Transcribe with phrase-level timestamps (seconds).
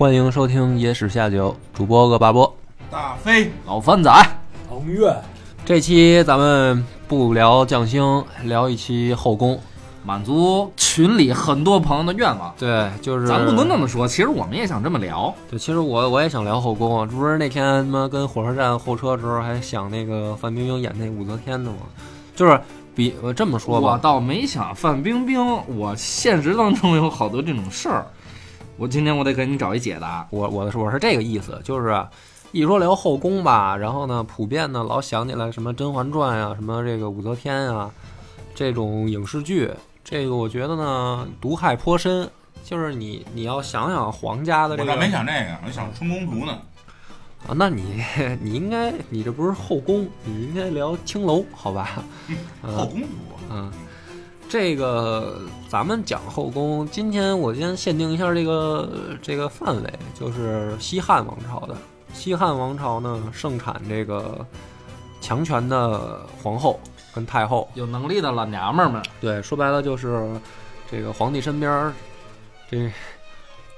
[0.00, 2.50] 欢迎收听《野史下酒》，主播恶霸波，
[2.90, 4.10] 大飞，老番仔。
[4.66, 5.14] 彭越，
[5.62, 9.60] 这期咱们不聊将星，聊一期后宫。
[10.02, 12.50] 满足群里很多朋友的愿望。
[12.58, 15.34] 对，就是咱不能那么说，其实我们也想这么聊。
[15.50, 21.76] 对，其实我我也想聊后宫，这不是那天他妈跟火车站候车的时候还想那个范冰冰演那武则天的吗？
[22.34, 22.58] 就是
[22.94, 25.38] 比我这么说吧我吧，倒没想范冰冰，
[25.76, 28.06] 我现实当中有好多这种事儿。
[28.80, 30.26] 我今天我得给你找一解答。
[30.30, 32.02] 我我的我是这个意思，就是
[32.50, 37.90] 一说聊后宫吧，然后呢，普遍呢老想起来什么《甄嬛传》呀，什么这个武则天呀，
[38.54, 39.70] 这种影视剧，
[40.02, 42.26] 这个我觉得呢毒害颇深。
[42.64, 46.58] 就是你你要想想皇家的这个我倒没想这个，我想春宫图呢。
[47.46, 48.02] 啊，那你
[48.40, 52.02] 你应该你这不是后宫，你应该聊青楼，好吧？
[52.62, 53.06] 后宫图，
[53.50, 53.70] 嗯，
[54.50, 58.90] 这个咱们讲后宫，今天我先限定一下这个
[59.22, 61.76] 这个范围，就是西汉王朝的。
[62.12, 64.44] 西汉王朝呢，盛产这个
[65.20, 66.80] 强权的皇后
[67.14, 67.68] 跟太后。
[67.74, 70.28] 有能力的老娘们儿们，对，说白了就是
[70.90, 71.92] 这个皇帝身边儿
[72.68, 72.90] 这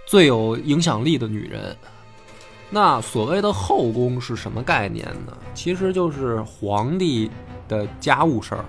[0.07, 1.77] 最有影响力的女人。
[2.71, 5.37] 那所谓的后宫是什么概念呢？
[5.53, 7.31] 其实就是皇帝
[7.69, 8.65] 的家务事儿，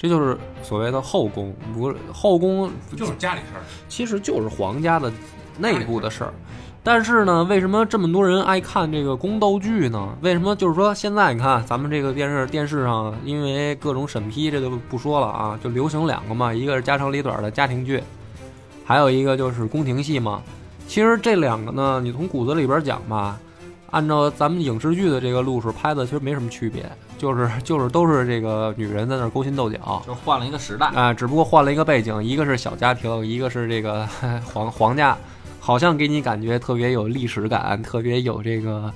[0.00, 1.54] 这就是所谓的后宫。
[1.74, 3.60] 不是后宫，就是家里事儿。
[3.86, 5.12] 其实就是皇家的
[5.58, 6.32] 内部的事儿。
[6.82, 10.16] 但是呢，为什么这么多人爱看这个宫斗剧呢？
[10.22, 18.02] 为什么就是说现在你看咱们这个电视电视上，因为各种审批，这就不说了啊，就流行两个嘛，一个是家长里短的家庭剧，
[18.82, 20.40] 还有一个就是宫廷戏嘛。
[20.88, 23.38] 其实这两个呢，你从骨子里边讲吧，
[23.90, 30.86] 按照咱们影视剧的这个路数拍的，其实没什么区别，就是 就是都是这个女人在那儿勾心斗角，就换了一个时代。
[30.86, 34.06] 啊、只不过换了一个背景，一个是小家庭，一个是这个
[34.42, 35.14] 皇皇家，
[35.60, 38.90] 好像给你感觉特别有历史感，特别有这个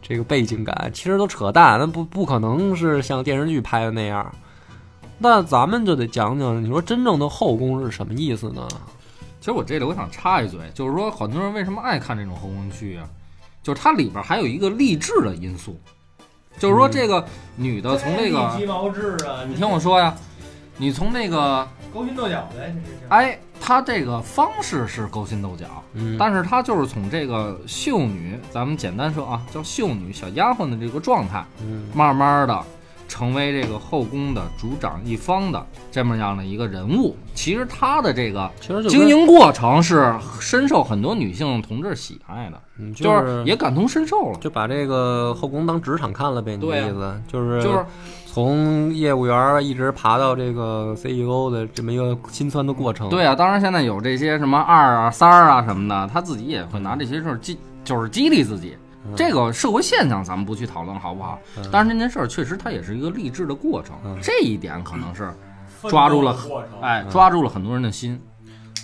[0.00, 4.32] 这个背景感，其实都扯淡，那不不可能是像电视剧拍的那样。
[5.18, 8.68] 那咱们就得讲讲，你说真正的后宫是什么意思呢？
[9.40, 13.08] 其实我这里我想插一嘴，就是说很多人为什么爱看这种后宫剧啊？
[13.62, 15.78] 就是它里边还有一个励志的因素，
[16.58, 17.24] 就是说这个
[17.56, 19.44] 女的从这个，鸡毛志啊！
[19.46, 20.14] 你听我说呀，
[20.76, 23.06] 你从那个，勾心斗角呗，这是。
[23.08, 32.64] 哎，她这个方式是勾心斗角，嗯，但是她就是从这个秀女，咱们简单说啊，叫秀女小丫鬟的这个状态，嗯慢慢的
[33.08, 37.16] 成为这个后宫的主掌一方的这么样的一个人物。
[37.34, 44.38] 其实他的这个其实就经，营过程是深受很多女性同志喜爱的，嗯就就是也感同身受了。
[44.40, 47.84] 就把这个后宫当职场看了呗，你的意思就是就是
[48.26, 53.08] 从业务员一直爬到这个 CEO 的这么一个心酸的过程。
[53.08, 58.76] 对啊，当然现在有这些什么二啊、三儿啊什么的，他自己也会拿这些事儿激，就是激励自己。
[59.16, 61.38] 这个社会现象咱们不去讨论，好不好？
[61.56, 65.32] 嗯当然这件事儿确实它也是一个励志的过程嗯，这一点可能是
[65.82, 66.36] 抓住了
[66.80, 68.20] 哎抓住了很多人的心。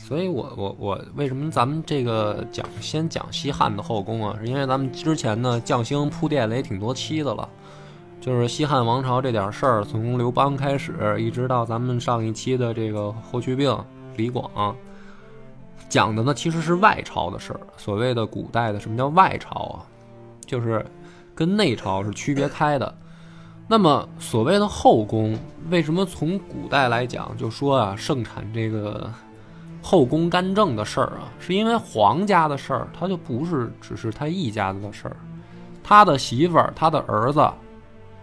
[0.05, 4.37] 所以我我我为什么咱们这个讲先讲西汉的后宫啊？
[4.41, 7.49] 是因为咱们之前呢将星铺垫了也挺多期的了，
[8.21, 13.73] 就是西汉王朝这点事儿，从刘邦开始，一直到咱们上一期的这个霍去病、
[14.17, 14.75] 李广，
[15.89, 17.61] 讲的呢其实是外朝的事儿。
[17.77, 19.87] 所谓的古代的什么叫外朝啊？
[20.51, 20.85] 就是
[21.33, 22.93] 跟内朝是区别开的。
[23.69, 25.39] 那么所谓的后宫，
[25.71, 29.09] 为什么从古代来讲就说啊盛产这个
[29.81, 31.31] 后宫干政的事儿啊？
[31.39, 35.17] 是因为皇家的事儿，他就不是只是他一家子的事儿，
[35.85, 37.49] 他的媳妇儿、他的儿子，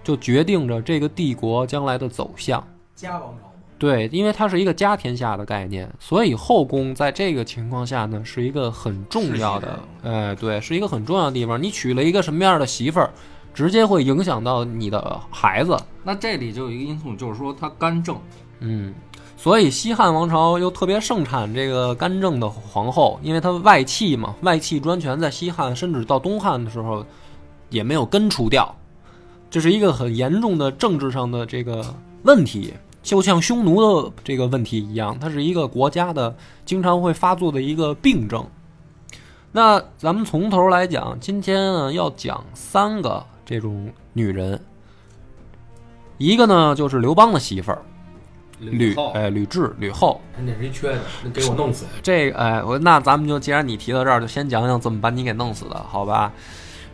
[0.04, 2.62] 就决定着这个帝国将来的走向。
[2.94, 3.47] 家王朝。
[3.80, 11.62] 对，因为它是一个家天下的概念，所以后宫在这个情况下呢，是一个很重要的，哎，对，是一个很重要的地方。
[11.62, 13.12] 你娶了一个什么样的媳妇儿，
[13.54, 15.78] 直接会影响到你的孩子。
[16.04, 18.18] 那这里就有一个因素，就是说它干政，
[18.62, 18.94] 嗯，
[19.36, 27.06] 所以西汉王朝又特别盛产这个干政的皇后，因为她外戚嘛，外戚专权在西汉，甚至到东汉的时候
[27.70, 28.76] 也没有根除掉，
[29.52, 31.86] 这是一个很严重的政治上的这个
[32.24, 32.74] 问题，
[33.08, 38.46] 就像匈奴的这个问题一样，它是一个国家的经常会发作的一个病症。
[39.54, 44.62] 那咱们从头来讲，今天呢要讲三个这种女人，
[46.18, 47.82] 一个呢就是刘邦的媳妇儿
[48.60, 51.86] 吕后哎吕雉吕后，那是一缺的，那给我弄死。
[52.04, 56.30] 这个哎我那咱们就既然你提到这儿，就先讲讲怎么把你给弄死的，好吧？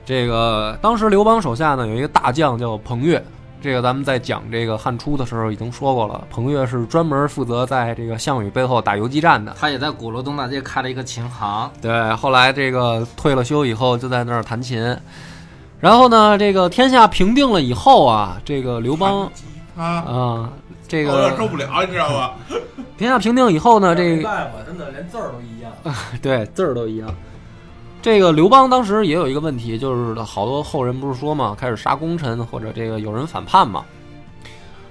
[0.06, 3.25] 这个当时刘邦手下呢有一个大将叫彭越，
[3.63, 9.56] 这个咱们在讲这个汉初的时候已经说过了，彭越是专门负责在这个项羽背后打游击战的。
[9.57, 14.94] 他也在鼓楼东大街开了一个琴行，对，后来这个退了休以后就在那儿弹琴。
[15.80, 19.31] 然后呢，这个天下平定了以后啊，这个刘邦
[19.77, 20.50] 啊，啊，
[20.86, 22.36] 这我受不了，你知道吧？
[22.98, 25.71] 天下平定以后呢，这个没办法，真的连字儿都一样。
[26.21, 27.10] 对字儿都一样。
[28.04, 33.86] 这个刘邦当时也有一个问题，就是好多后人不是说嘛，开始杀功臣或者这个有人反叛嘛。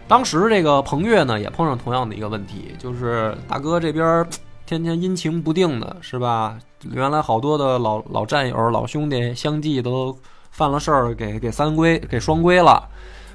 [0.08, 4.26] 当时这个彭越呢也碰上同样的一个问题，就是大哥这边
[4.64, 6.56] 天天阴晴不定的，是吧？
[6.90, 10.16] 原来好多的老老战友、老兄弟相继都
[10.50, 12.82] 犯了事儿，给给三归、给双归了，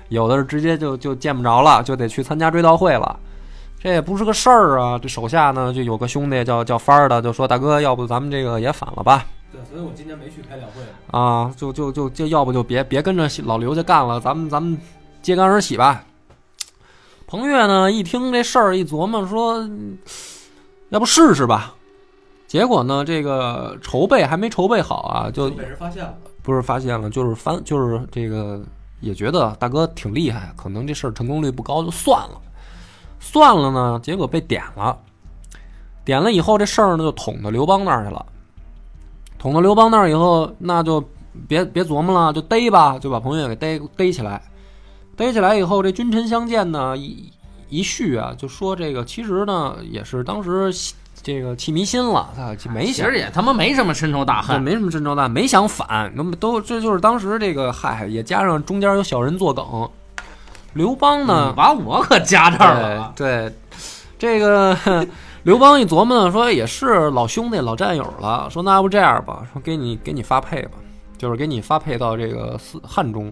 [0.09, 3.19] 有的是直接就就见不着了，就得去参加追悼会了。
[3.79, 4.97] 这也不是个事儿啊！
[4.97, 9.23] 这手下呢就有个兄弟叫叫帆儿的，就说大哥，要不咱们这个也反了吧？
[9.51, 10.81] 对，所以我今天没去开两会。
[11.11, 14.77] 啊，就就就就要不就别别跟着老刘家干了，咱们咱们
[15.21, 16.03] 揭竿而起吧。
[17.27, 19.97] 彭越呢一听这事儿一琢磨，说嗯
[20.89, 21.73] 要不试试吧。
[22.47, 26.13] 结果呢，这个筹备还没筹备好啊，就被人发现了。
[26.41, 28.63] 不是发现了，就是翻就是这个
[29.01, 32.41] 也觉得大哥挺厉害，可能这事儿成功率不高，就算了。
[33.19, 34.97] 算了呢，结果被点了，
[36.05, 38.25] 点了以后这事儿呢就捅到刘邦那儿去了。
[39.39, 41.03] 捅到刘邦那儿以后，那就
[41.47, 44.41] 别别琢磨了，就逮吧，就把彭越给逮逮起来。
[45.15, 47.31] 逮起来以后，这君臣相见呢，一
[47.69, 50.71] 一叙啊，就说这个其实呢也是当时
[51.23, 59.89] 这个气迷心了，他没想其实也他妈没什么深仇大，恨，没什么深仇大恨，没想反，那么都这就是当时这个嗨，也加上中间有小人作梗。
[60.73, 63.51] 刘邦呢你，把我可加这儿了对
[64.19, 64.77] 这个
[65.47, 70.71] 刘邦一琢磨呢，说也是老兄弟、老战友了，说那要不这样吧，说给你给你发配吧，
[71.17, 73.31] 就是给你发配到这个四汉中，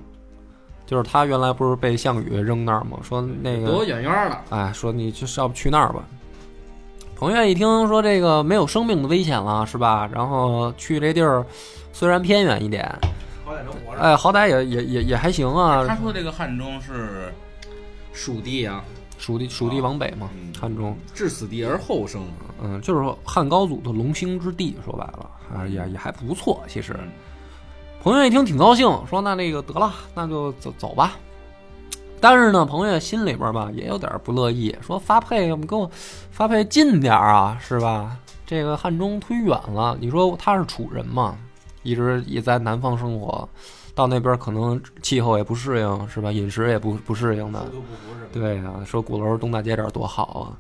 [0.86, 2.98] 就是他原来不是被项羽扔那儿吗？
[3.04, 6.06] 说那个躲远远的，哎，说你就是要不去那儿吧。
[7.18, 10.10] 彭越一听说这个没有生命的危险了，是吧？
[10.14, 11.46] 然后去这地儿
[11.92, 12.90] 虽然偏远一点，
[13.44, 14.00] 好歹能活着。
[14.00, 15.86] 哎，好歹也也也也还行啊。
[15.86, 17.34] 他说这个汉中是，
[18.14, 18.82] 蜀地啊，
[19.18, 22.26] 蜀地蜀地往北嘛，嗯汉中，置死地而后生。
[22.62, 26.62] 嗯，就是说汉高祖的龙兴之地，说白了啊，也也还不错。
[26.68, 27.12] 其实，嗯
[28.02, 31.18] 彭越一听挺高兴，说那那个得了，那就走走吧。
[32.22, 35.90] 但是呢，彭越心里边吧也有点不乐意，说发配要不给我
[36.32, 38.18] 发配近点儿啊，是吧？
[38.46, 39.98] 这个汉中忒远了。
[40.00, 41.36] 你说他是楚人嘛，
[41.82, 43.48] 一直也在南方生活，
[43.96, 46.32] 到那边可能气候也不适应，是吧？
[46.32, 47.60] 饮食也不不适应的。
[47.62, 48.30] 都不服是吧？
[48.34, 50.54] 对啊，说鼓楼东大街这儿多好啊，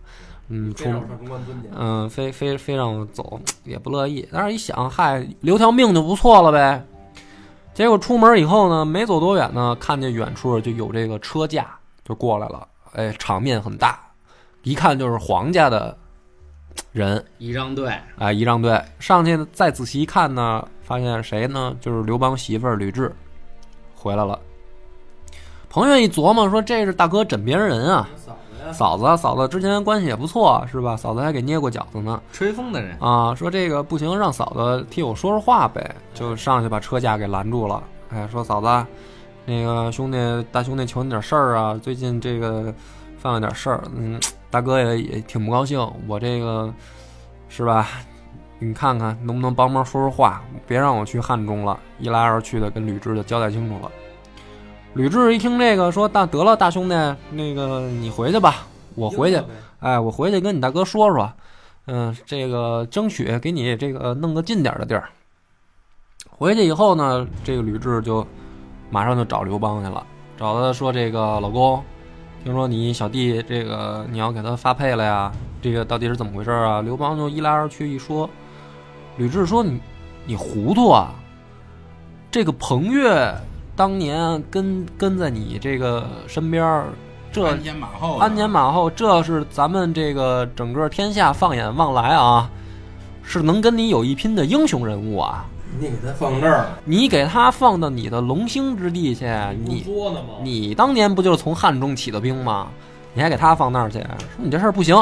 [0.48, 1.68] 嗯，出非让我上中关村去。
[1.76, 4.28] 嗯，非非非让我走也不乐意。
[4.32, 6.84] 但是一想，嗨，留条命就不错了呗。
[7.74, 11.68] 结果出门以后呢，没走多远呢，看见远处就有这个车架
[12.06, 14.00] 就过来了，哎，场面很大，
[14.64, 15.98] 一看就是皇家的
[16.94, 21.76] 人，仪仗队，哎，仪仗队上去再仔细一看呢，发现谁呢？
[21.82, 23.12] 就是刘邦媳妇儿吕雉
[24.06, 24.40] 回来了。
[25.68, 30.96] 彭越一琢磨说：“这是大哥枕边人啊，嫂子，嫂子，嫂子之前关系也不错，是吧？
[30.96, 32.22] 嫂子还给捏过饺子呢。
[32.32, 37.84] 吹风的人，啊，说这个不行，让嫂子替我说说话呗，就上去把车架给拦住了。
[38.10, 38.88] 哎，说嫂子，
[39.44, 40.18] 那个兄弟
[40.52, 42.72] 大兄弟求你点事儿啊，最近这个
[43.18, 44.22] 犯了点事儿，嗯，
[44.52, 46.72] 大哥也也挺不高兴，我这个
[47.50, 47.88] 是吧？
[48.60, 51.78] 你看看能不能帮忙说说话，别让我去汉中了。
[52.00, 53.92] 一来二去的跟吕雉就交代清楚了。
[54.94, 56.96] 吕雉一听这个，说大得了，大兄弟，
[57.32, 59.42] 那个你回去吧，我回去
[59.82, 61.30] 哎，我回去跟你大哥说说，
[61.88, 65.10] 嗯，这个争取给你这个弄个近点儿的地儿。
[66.30, 68.26] 回去以后呢，这个吕雉就
[68.90, 70.06] 马上就找刘邦去了，
[70.38, 71.84] 找他说这个老公，
[72.44, 75.32] 听说你小弟这个你要给他发配了呀，
[75.62, 76.82] 这个到底是怎么回事啊？
[76.82, 78.30] 刘邦就一来二去一说，
[79.18, 79.80] 吕雉说你
[80.26, 81.14] 你糊涂啊，
[82.30, 83.34] 这个彭越
[83.76, 86.86] 当年跟跟在你这个身边儿
[87.32, 92.50] 这鞍前马后，鞍前马后，这是咱们这个整个天下放眼望来啊，
[93.24, 95.46] 是能跟你有一拼的英雄人物啊！
[95.78, 99.26] 你给他放那儿，你给他放到你的龙兴之地去，
[99.66, 99.86] 你？
[100.42, 102.68] 你当年不就是从汉中起的兵吗？
[103.14, 104.08] 你还给他放那儿去，说
[104.38, 104.96] 你这事儿不行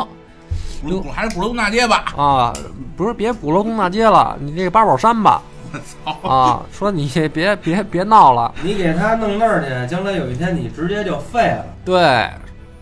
[1.14, 2.06] 还是鼓楼东大街吧。
[2.18, 2.54] 啊！
[2.96, 5.42] 不是别鼓楼东大街了，你这个八宝山吧
[6.24, 6.62] 啊！
[6.72, 11.66] 说你别别别闹了，你给他弄那儿去，将来有一天你直接就废了。
[11.84, 12.30] 对，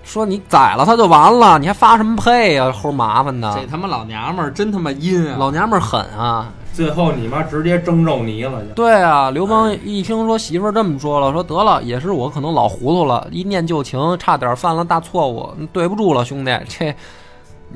[0.03, 3.65] 说你宰了他就完了，你还发什么配呀、齁麻烦的这。
[3.67, 5.37] 他妈老娘们儿真他妈阴啊！
[5.39, 6.51] 老娘们儿狠啊！
[6.73, 8.73] 最后你妈直接蒸肉泥了就。
[8.73, 16.93] 对啊，刘邦一听说媳妇儿这么说了，说得了，也是我可能老糊涂了，一念旧情，差点犯了大错误，对不住了，兄弟，这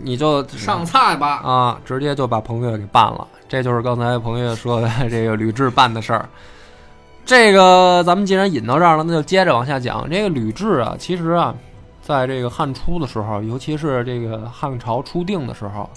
[0.04, 3.28] 你就上菜吧，啊，直接就把彭越给办了。
[3.48, 6.28] 这就是刚才彭越说的 这个吕雉办的事儿。
[7.26, 10.08] 这个咱们既然引到这儿了，那就接着往下讲。
[10.10, 11.56] 这个吕雉啊，其实啊，
[12.02, 15.90] 在这个汉初的时候，尤其是这个汉朝初定的时候，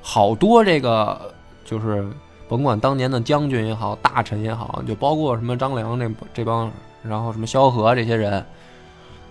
[0.00, 1.32] 好多这个
[1.64, 2.08] 就是
[2.48, 6.70] 甭管当年的将军也好，大臣也好，就包括什么张良这这帮，
[7.02, 8.44] 然后什么萧何这些人，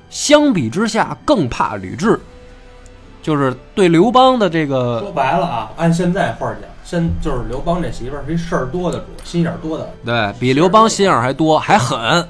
[0.10, 2.20] 相比之下更怕吕雉，
[3.26, 9.90] 就是对刘邦的这个说白了啊，按现在话讲，现就是刘邦这媳妇儿是一事儿多的主，心眼儿多的。
[10.06, 12.24] 对比刘邦心眼儿还多，还狠，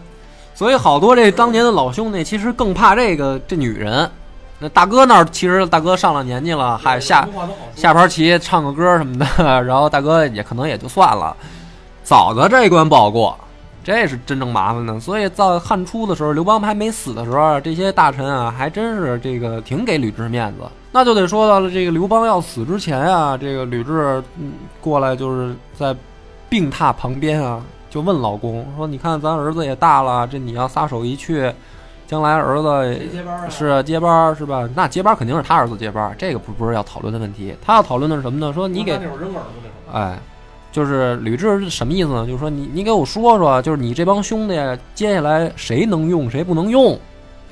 [0.54, 4.10] 所以好多这当年的老兄弟其实更怕这个这女人。
[4.58, 7.28] 那大哥那儿其实大哥上了年纪了，还下
[7.76, 9.26] 下盘棋唱个歌什么的，
[9.64, 11.36] 然后大哥也可能也就算了，
[12.06, 13.38] 嫂子这一关不好过，
[13.84, 14.98] 这是真正麻烦的。
[14.98, 20.64] 所以到汉初的时候，刘邦还没死的时候，这些大臣啊，还真是这个挺给吕雉面子。
[20.96, 25.94] 那就得说到了这个刘邦要死之前啊，这个吕雉嗯过来就是在
[26.48, 31.52] 病榻旁边啊，就问老公说：“你看咱儿子也大了，这你要撒手一去，
[32.08, 32.98] 将来儿子？
[33.50, 34.70] 是接班儿是吧？
[34.74, 37.54] 那接班儿肯定是他儿子接班儿，这个不不是要讨论的问题。
[37.62, 38.54] 他要讨论的是什么呢？
[38.54, 38.98] 说你给
[39.92, 40.18] 哎，
[40.72, 42.26] 就是吕雉是什么意思呢？
[42.26, 44.56] 就是说你你给我说说，就是你这帮兄弟
[44.94, 46.98] 接下来谁能用谁不能用，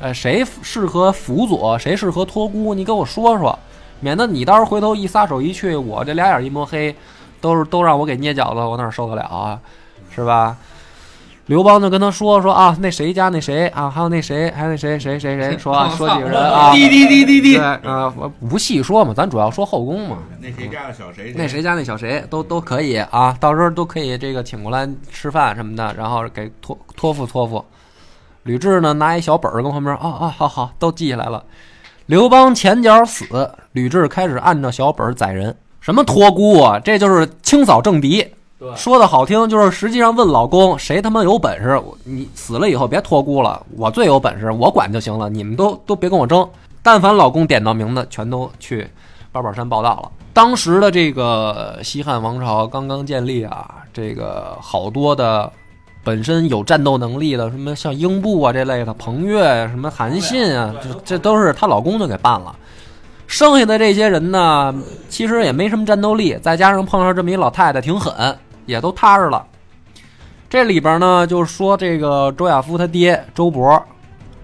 [0.04, 3.58] 哎，谁适合辅佐，谁适合托孤，你给我说说，
[4.02, 6.94] 免得你到时候回头一撒手一去，我这俩眼一抹黑，
[7.40, 9.58] 都是都让我给捏饺子，我哪受得了啊？
[10.14, 10.58] 是吧？
[11.46, 20.18] 刘邦就跟他说说啊，那谁家那谁啊，还有那谁，还有那谁谁谁谁说说几个人啊，滴滴滴滴滴，啊，我不细说嘛，咱主要说后宫嘛。
[20.42, 21.34] 那谁家的小谁？
[21.34, 27.64] 那谁家那小谁都都可以啊，到时候都可以这个请过来吃饭什么的，然后给托托付托付。
[28.44, 31.44] 吕雉呢拿一小本儿跟旁边啊啊好好都记下来了。
[32.06, 33.26] 刘邦前脚死，
[33.72, 35.56] 吕雉开始按照小本儿宰人。
[35.80, 36.80] 什么托孤啊？
[36.80, 38.26] 这就是清扫政敌。
[38.78, 46.48] 说的好听，就是实际上问老公谁他妈有本事，你死了以后别托孤了，我最有本事，我管就行了，你们都都别跟我争。
[46.82, 48.90] 但凡老公点到名的，全都去
[49.34, 50.12] 八宝山报道了。
[50.32, 55.52] 当时的这个西汉王朝刚刚建立啊，这个好多的
[56.04, 62.56] 本身有战斗能力的，什么像英布啊这类的，彭越啊，什么韩信啊，这这都是她老公就给办了。
[63.26, 64.76] 剩下的这些人呢，
[65.10, 69.44] 其实也没什么战斗力，再加上碰上这么一老太太挺狠，也都踏实了。
[70.50, 73.82] 这里边呢，就是说这个周亚夫他爹周勃，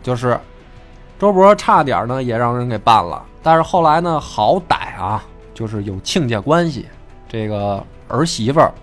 [0.02, 0.40] 就是
[1.20, 5.24] 周勃差点呢也让人给办了，但是后来呢，好歹啊，
[5.54, 6.88] 就是有亲家关系，
[7.28, 8.74] 这个儿媳妇儿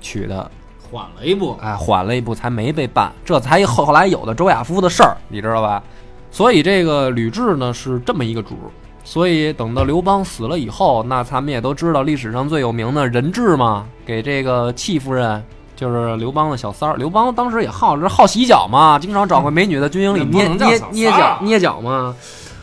[0.00, 0.50] 娶的，
[0.94, 5.82] 缓了一步，哎，缓了一步才没被办，这才后来有的周亚夫的事儿，你知道吧？
[6.30, 8.70] 所以这个吕雉呢是这么一个主儿，
[9.02, 15.42] 所以等到刘邦死了以后，那咱们也都知道历史上最有名的人质嘛，给这个戚夫人。
[15.74, 22.14] 就是刘邦的小三儿，刘邦当时也好这好洗脚嘛，经常找个美女在军营里捏捏捏脚捏脚嘛。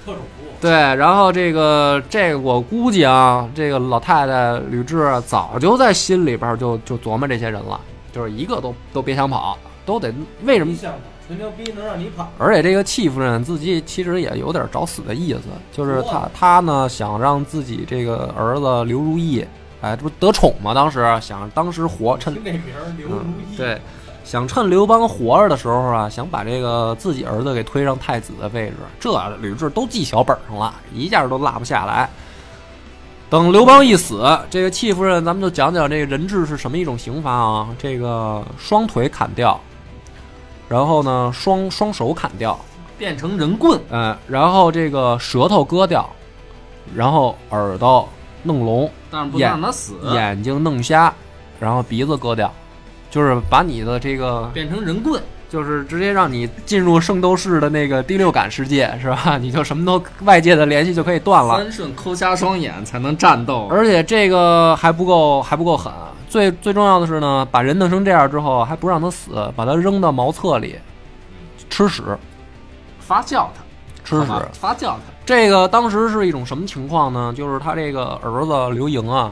[0.06, 0.48] 特种服务。
[0.62, 7.78] 对，然后这个这个我估计啊，这个老太太吕雉啊早就在心里边就就琢磨这些人了，
[8.12, 10.14] 就是一个都都别想跑，都得
[10.44, 10.78] 为什么你？
[10.78, 10.94] 想
[11.28, 12.30] 吹牛逼能让你跑？
[12.38, 19.46] 而且这个戚夫人自己其实也有点找死的意思，就是她她呢想让自己这个儿子刘如意，
[19.82, 20.74] 哎，这不得宠吗？
[20.74, 22.62] 当时想当时活趁那名
[22.98, 23.80] 刘如嗯意，对，
[24.26, 32.10] 想趁刘邦活着的时候啊，想把这个自己儿子给推上太子的位置，这吕雉都记小本上了，一下都落不下来。
[33.32, 37.70] 等刘邦一死，这个戚夫人，咱们就讲讲这个人质是什么一种刑罚啊？
[37.80, 39.58] 这个双腿砍掉，
[40.68, 42.60] 然后呢，双双手砍掉，
[42.98, 46.10] 变成人棍，嗯，然后这个舌头割掉，
[46.94, 48.06] 然后耳朵
[48.44, 51.14] 弄聋，但是不能让他死，眼睛弄瞎，
[51.58, 52.54] 然后鼻子割掉，
[53.10, 59.38] 就是把你的这个变成人棍，就是直接让你进入圣斗士的那个第六感世界，是吧？
[59.42, 61.58] 你就什么都外界的联系就可以断了。
[61.58, 63.68] 三顺抠瞎双眼才能战斗。
[63.70, 65.92] 而且这个还不够，还不够狠。
[66.30, 70.78] 最最重要的是呢，把人弄成这样之后，还不让他死，把他扔到茅厕里
[71.70, 72.02] 吃屎，
[73.02, 73.62] 发酵他，
[74.06, 74.32] 吃屎。
[74.54, 75.00] 发酵他。
[75.26, 77.34] 这个当时是一种什么情况呢？
[77.36, 79.30] 就是他这个儿子刘盈啊，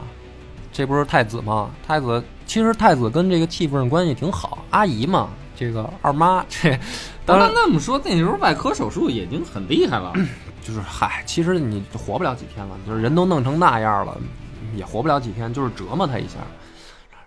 [0.70, 1.70] 这不是太子吗？
[1.86, 6.74] 太子其实太子跟这个戚夫人关系挺好，阿姨嘛，这个二妈， 这
[7.26, 10.10] 当然那么说，那时候外科手术已经很厉害了。
[10.64, 14.16] 就是嗨，其实你活不了几天了，就是人都弄成那样了，
[14.74, 16.38] 也活不了几天，就是折磨他一下。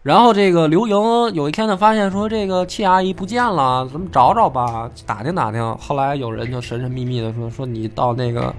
[0.01, 0.95] 然后这个刘莹
[1.33, 5.77] 有一天呢，发现说这个戚阿姨不见了，咱们找找吧，打听打听。
[5.77, 8.53] 后来有人就神神秘秘的说说你到那个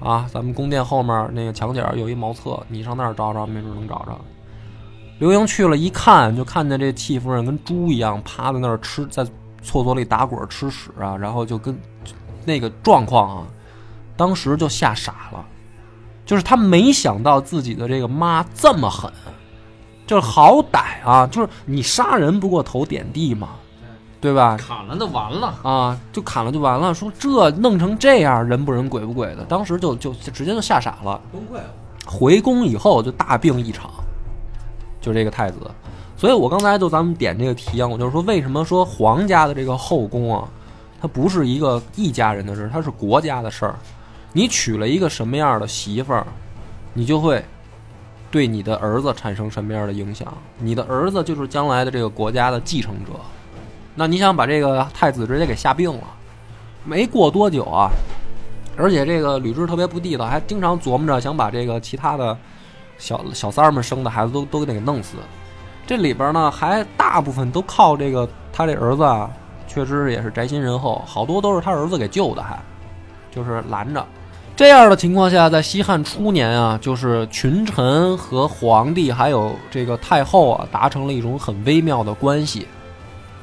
[0.00, 4.20] 啊，咱们宫殿后面那个墙角有一茅厕，你上那儿找找，没准能找着。
[5.18, 9.24] 刘英去了，一看就看见这戚夫人跟猪一样趴在那儿吃，在
[9.62, 11.78] 厕所里打滚吃屎啊，然后就跟
[12.44, 13.46] 那个状况啊，
[14.16, 15.44] 当时就吓傻了，
[16.26, 19.10] 就是他没想到自己的这个妈这么狠，
[20.06, 23.50] 就是好歹啊，就是你杀人不过头点地嘛，
[24.20, 24.56] 对吧？
[24.58, 25.54] 砍了就完了。
[25.62, 26.92] 啊，就砍了就完了。
[26.92, 31.20] 说这弄成这样，人不人鬼不鬼的，当时就就就直接就吓傻了。
[31.32, 31.72] 崩溃了。
[32.04, 33.90] 回宫以后就大病一场，
[35.04, 35.58] 就这个太子。
[36.16, 40.48] 所以我刚才就咱们点这个题啊，我就是说，为什么说皇家的这个后宫啊，
[41.02, 43.74] 它不是一个一家人的事儿，它是国家的事儿。
[44.32, 46.26] 你娶了一个什么样的媳妇儿，
[46.94, 47.44] 你就会
[48.30, 50.32] 对你的儿子产生什么样的影响。
[50.58, 53.12] 你的儿子就是将来的这个国家的继承者。
[53.94, 56.04] 那你想把这个太子直接给吓病了，
[56.84, 57.90] 没过多久啊，
[58.76, 62.36] 而且这个吕雉特别不地道，还经常琢磨着想把这个其他的
[62.98, 65.16] 小小三儿们生的孩子都都给给弄死。
[65.86, 69.30] 这里边呢，还大部分都靠这个他这儿子啊，
[69.68, 72.58] 确实也是宅心仁厚，好多都是他儿子给救的还，
[73.30, 74.04] 就是拦着。
[74.56, 82.66] 这样的情况下，在西汉初年啊，就是群臣和皇帝还有这个太后啊，达成了一种很微妙的关系。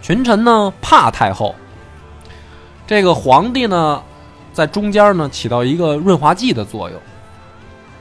[0.01, 1.53] 群臣呢怕太后，
[2.87, 4.01] 这个皇帝呢
[4.51, 6.99] 在中间呢起到一个润滑剂的作用，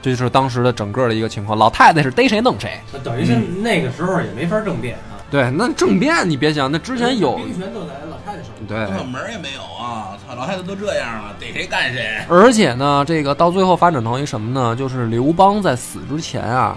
[0.03, 1.59] 这就是当时的整个的一个情况。
[1.59, 2.79] 老太太是逮谁弄谁。
[2.93, 5.21] 那等于是那个时候也没法政变啊。
[5.31, 8.67] 对，那政变你别想，那之前有兵权都在老太太手里。
[8.67, 10.19] 对，根本门儿也没有啊！
[10.27, 12.19] 操，老太太都这样了，逮谁干谁。
[12.29, 14.75] 而且呢，这个到最后发展成一什么呢？
[14.75, 16.77] 就是刘邦在死之前啊，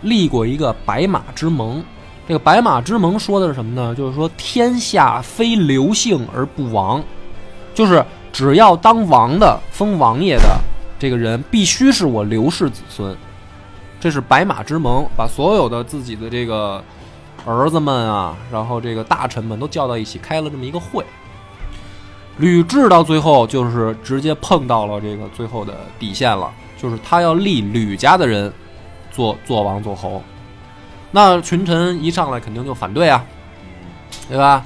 [0.00, 1.80] 立过一个白马之盟。
[2.26, 3.94] 这个白马之盟说的是什么呢？
[3.94, 7.00] 就是说天下非刘姓而不亡，
[7.72, 10.58] 就是只要当王的封王爷的
[10.98, 13.16] 这个人，必须是我刘氏子孙。
[13.98, 16.82] 这是白马之盟，把所有的自己的这个
[17.44, 21.04] 儿子们啊，然后这个大臣们都叫到一起，开了这么一个会。
[22.38, 28.52] 吕雉到最后就是直接碰到了这个最后的底线了，就是他要立吕家的人
[29.10, 30.22] 做做王做侯，
[31.10, 33.24] 那群臣一上来肯定就反对啊，
[34.28, 34.62] 对吧？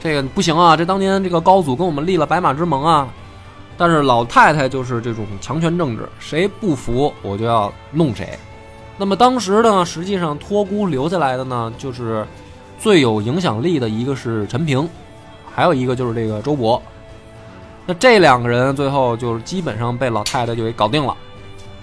[0.00, 3.06] 这个不行啊，这当年这个高祖跟我们立了白马之盟啊，
[3.82, 8.38] 但是老太太就是这种强权政治，谁不服我就要弄谁。
[8.96, 12.24] 那么当时呢，实际上托孤留下来的呢，就是
[12.78, 14.88] 最有影响力的一个是陈平，
[15.52, 16.80] 还有一个就是这个周勃。
[17.84, 21.16] 那这两个人最后就是基本上被老太太就给搞定了，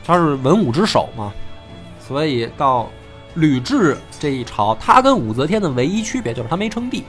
[0.06, 1.34] 他是文武之首嘛，
[2.00, 2.90] 所以到
[3.34, 7.04] 吕雉这一朝，他跟武则天的唯一区别就是他没称帝，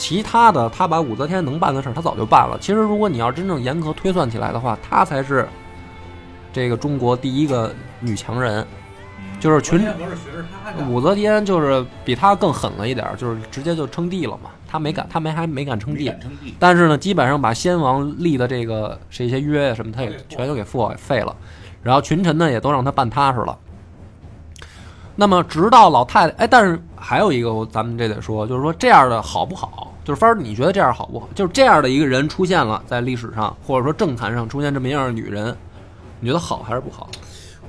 [0.00, 2.56] 其他的他把武则天能办的事儿他早就办了。
[2.58, 5.46] 其实如果你要真正严格推算起来的话，他才是
[6.54, 8.66] 这个中国第一个女强人，
[9.38, 9.86] 就是群。
[10.88, 14.48] 武则天就是比他更狠了一点儿，就是直接就称帝了嘛。
[14.66, 16.10] 他没敢，他没还没敢称帝
[16.58, 21.36] 但是呢，基本上把先王立的这个这些约呀什么，他也全都给覆废了。
[21.82, 23.58] 然后群臣呢也都让他办踏实了。
[25.16, 29.89] 那么直到老太太，哎，但是还有一个，咱们这得说，就是说这样的好不好？
[30.10, 31.28] 就是芳儿，你觉得这样好不好？
[31.36, 35.56] 就是这样的一个人出现了在历史上，或者说政坛上出现这么样的女人，
[36.18, 37.08] 你觉得好还是不好？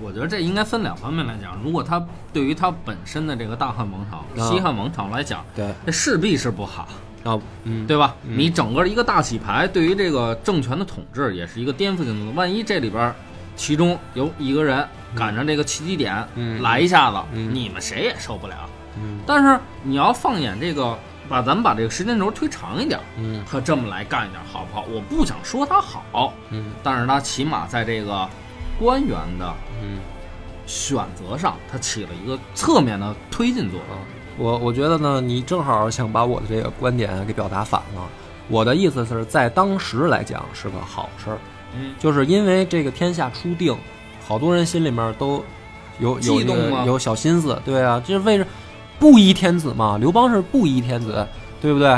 [0.01, 1.55] 我觉得这应该分两方面来讲。
[1.63, 6.87] 如果他对于他本身的这个大汉王朝、啊西汉王朝来讲，对，这势必是不好，
[7.23, 8.15] 啊，嗯，对吧？
[8.23, 12.31] 嗯你整个一个大洗牌，对于这个政权的统治也是一个颠覆性的。
[12.31, 13.13] 万一这里边儿
[13.55, 14.83] 其中有一个人
[15.15, 18.55] 赶上这个契机点、嗯来一下子，嗯你们谁也受不了。
[18.97, 20.97] 嗯但是你要放眼这个，
[21.31, 24.85] 把咱们把这个时间轴推长一点，嗯他这么来干一点好不好？
[24.91, 28.27] 我不想说他好，嗯但是他起码在这个
[28.77, 29.99] 官员的嗯
[30.67, 33.97] 选择上，他起了一个侧面的推进作用。
[34.37, 38.07] 我我觉得呢，你正好想把我的这个观点给表达反了。
[38.47, 41.37] 我的意思是在当时来讲是个好事儿，
[41.73, 43.73] 嗯，就是因为这个天下初定，
[44.27, 45.43] 好多人心里面都
[45.99, 48.45] 有有有小心思，对啊，这为什
[49.01, 49.97] 不依天子嘛？
[49.99, 51.27] 刘邦是不依天子，
[51.59, 51.89] 对不对？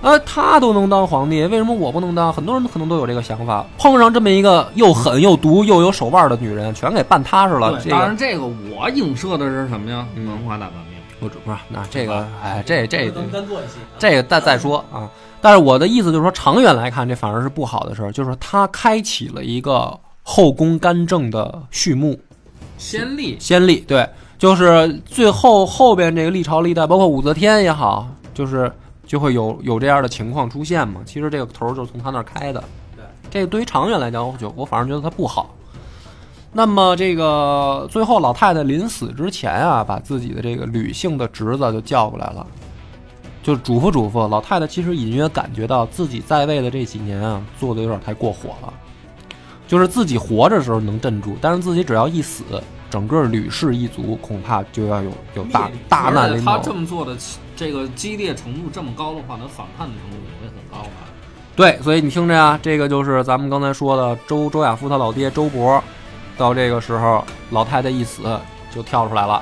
[0.00, 2.32] 啊，他都能当皇帝，为什么我不能当？
[2.32, 3.66] 很多人可能都有这个想法。
[3.76, 7.78] 碰上这么一个又狠又毒又有手腕的女人，全给办踏实了。
[7.82, 10.06] 这个当然这个我影射的是什么呀？
[10.14, 10.94] 嗯文化大革命。
[11.20, 13.10] 不不是，那这个，哎，这这
[13.98, 15.10] 这个再再说啊。
[15.40, 22.18] 但是我的意思就是说，长远来看，这反而是不好的事儿，就是他开启了一个后宫干政的序幕
[22.76, 23.82] 先例，先例。
[23.86, 24.06] 对，
[24.38, 28.70] 就是最后后边这个历朝历代，包括武则天也好，就是
[29.06, 31.00] 就会有有这样的情况出现嘛。
[31.06, 32.62] 其实这个头儿就是从他那儿开的。
[32.96, 35.54] 对，这个对于长远来讲，我就我反而觉得他不好。
[36.52, 42.46] 那么这个最后老太太临死之前啊，把自己的这个吕姓的侄子就叫过来了，
[43.42, 44.66] 就嘱咐嘱咐老太太。
[44.66, 48.72] 其实隐约感觉到自己在位的这几年啊，做的有点太过火了。
[49.66, 52.44] 就是自己活着的时候能镇住，但是自己只要一死，
[52.90, 56.72] 整个吕氏一族恐怕就要有有大大难临而且他这。
[56.72, 57.16] 么做的
[57.56, 61.08] 这个激烈程度这么高的话，他反叛的程度也会很高吧？
[61.56, 65.80] 对，所以你听着呀，这个就是咱们刚才说的周周亚夫他老爹周勃，
[66.36, 68.22] 到这个时候老太太一死
[68.74, 69.40] 就跳出来了，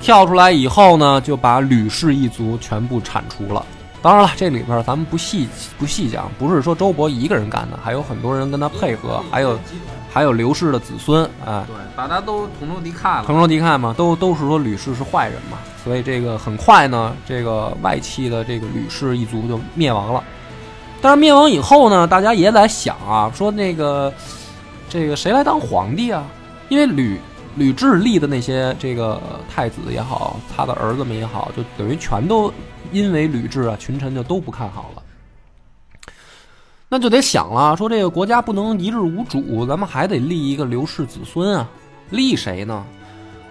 [0.00, 3.64] 跳出来以后呢，就把吕氏一族全部铲除了。
[4.02, 9.56] 当然了，这里边咱们不细不细讲，不是说周勃一个人干的，还有很多人跟他配合，还有
[10.12, 13.24] 还有刘氏的子孙，啊，对，大家都同仇敌忾了。
[13.26, 20.22] 同仇敌忾嘛，都都是说吕氏是坏人嘛，所以这个很快呢，这个外戚的这个吕氏一族就灭亡了。
[21.00, 24.12] 但是灭亡以后呢，大家也在想啊，说那个
[24.88, 26.24] 这个谁来当皇帝啊？
[26.68, 27.18] 因为吕
[27.54, 32.52] 吕雉立的那些这个太子也好，他的儿子们也好，就等于全都
[32.90, 34.99] 因为吕雉啊，群臣就都不看好了。
[36.92, 41.70] 那就得想了，说这个国家不能一日无主，咱们还得立一个刘氏子孙啊，
[42.10, 42.84] 立谁呢？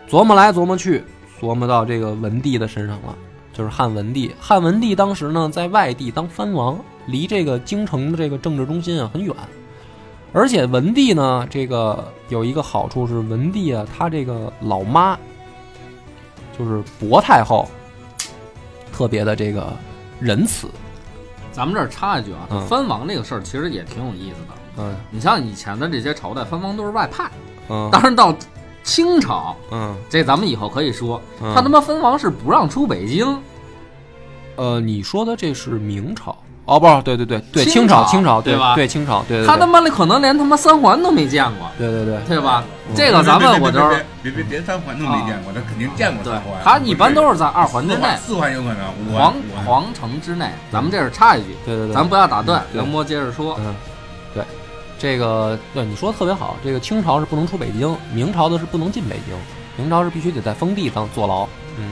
[0.10, 1.02] 琢磨来琢磨去，
[1.40, 3.16] 琢磨到这个文帝的身上了，
[3.54, 4.36] 就是汉文帝。
[4.42, 9.34] 汉文帝当时呢，在外地当藩王，离这个京城的这个政治中心啊很远。
[10.34, 15.18] 而且文帝呢，这个有一个好处是，文帝啊，他这个老妈
[16.58, 17.70] 就是薄太后，
[18.92, 19.66] 特别的这个
[20.20, 20.68] 仁慈。
[21.60, 24.54] 咱们这儿插一句啊，嗯藩王这个事儿其实也挺有意思的。
[24.78, 27.30] 嗯你像以前的这些朝代，藩王都是外派，
[27.68, 28.34] 嗯当然到
[28.82, 33.38] 清朝，嗯，这咱们以后可以说，嗯他他妈藩王是不让出北京，
[34.56, 36.34] 呃，你说的这是明朝
[36.70, 42.64] 哦，不是，对对对对，清清朝朝清朝对对吧对清朝对他他妈的可能连他妈三环都没见过，对对对，对吧？
[42.88, 48.78] 嗯这个咱们我就是别别别别三环都没见过，他肯定见过对三环。，他一般都是在二环之内四环，有可能，
[49.08, 50.50] 五环皇皇城之内。
[50.72, 53.56] 咱们这是插一句，对对对，咱不要打断，对梁波接着说。
[53.60, 53.76] 嗯，
[54.34, 54.44] 对，
[54.98, 56.56] 这个对你说的特别好。
[56.64, 59.38] 这个清朝是不能出北京，明朝的是不能进北京，
[59.78, 61.48] 明朝是必须得在封地上坐牢。
[61.78, 61.92] 嗯，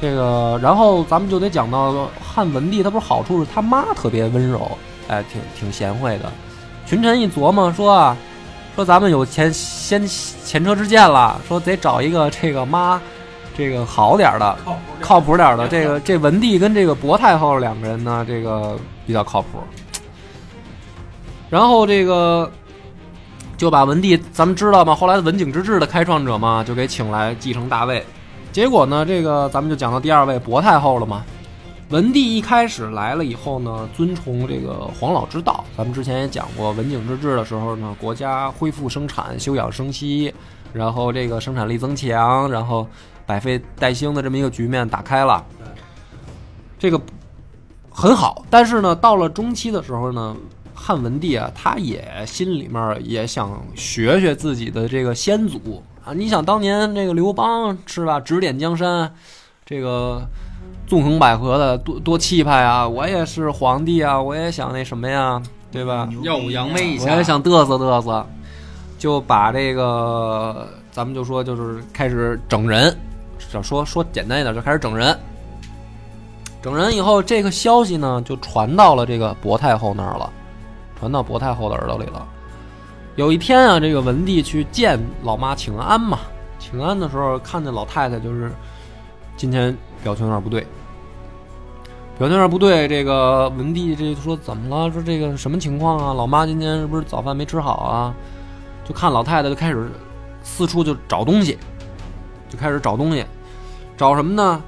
[0.00, 4.70] 这个然后咱们就得讲到汉文帝，他不是好处是他妈特别温柔，
[5.08, 6.32] 哎，挺挺贤惠的。
[6.86, 8.16] 群臣一琢磨说啊，
[8.74, 12.98] 说咱们有前先前车之鉴了，说得找一个这个妈，
[13.54, 14.56] 这个好点儿的，
[15.02, 19.48] 靠谱点儿的，这个这文帝跟这个薄太后两个人呢，这个比较靠谱。
[21.50, 22.50] 然后这个
[23.58, 24.94] 就把文帝，咱们知道吗？
[24.94, 28.02] 后来文景之治的开创者嘛，就给请来继承大位。
[28.52, 31.24] 结果呢，这个咱们就讲到第二位薄太后了嘛。
[31.90, 35.64] 文帝一开始来了以后呢，遵从这个黄老之道。
[35.76, 40.32] 咱们之前也讲过，文景之治的时候呢，国家恢复生产、休养生息，
[40.72, 42.86] 然后这个生产力增强，然后
[43.26, 45.44] 百废待兴的这么一个局面打开了。
[46.78, 47.00] 这个
[47.90, 50.36] 很好，但是呢，到了中期的时候呢，
[50.72, 56.12] 汉文帝啊，他也心里面也想学学自己的这个先祖啊。
[56.12, 59.12] 你想当年这个刘邦是吧，指点江山，
[59.64, 60.22] 这个
[60.86, 62.86] 纵横捭阖的多多气派啊！
[62.86, 66.08] 我也是皇帝啊，我也想那什么呀，对吧？
[66.22, 68.26] 耀武扬威一下，我也想嘚瑟嘚瑟，
[68.98, 72.96] 就把这个咱们就说就是开始整人，
[73.38, 75.16] 说说说简单一点，就开始整人。
[76.62, 80.30] 整人以后，这个消息呢就传到了这个薄太后那儿了，
[80.98, 82.26] 传到薄太后的耳朵里了。
[83.16, 86.18] 有一天啊，这个文帝去见老妈请安嘛，
[86.58, 88.50] 请安的时候看见老太太就是
[89.36, 90.66] 今天表情有点不对，
[92.18, 92.86] 表情有点不对。
[92.88, 94.92] 这个文帝这说怎么了？
[94.92, 96.14] 说这个什么情况啊？
[96.14, 98.14] 老妈今天是不是早饭没吃好啊？
[98.84, 99.90] 就看老太太就开始
[100.42, 101.58] 四处就找东西，
[102.48, 103.24] 就开始找东西，
[103.96, 104.62] 找什么呢？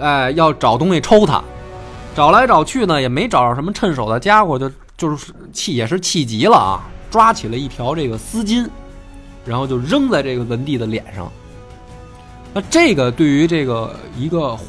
[0.00, 1.42] 哎，要找东西抽他，
[2.14, 6.80] 找来找去呢，也没找着什么趁手的家伙，就就是气也是气急了啊，
[7.10, 8.68] 抓起了一条这个丝巾，
[9.44, 11.30] 然后就扔在这个文帝的脸上。
[12.52, 14.66] 那这个对于这个一个皇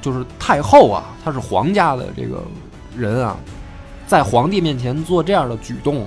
[0.00, 2.42] 就是太后啊，她是皇家的这个
[2.96, 3.36] 人啊，
[4.06, 6.06] 在皇帝面前做这样的举动，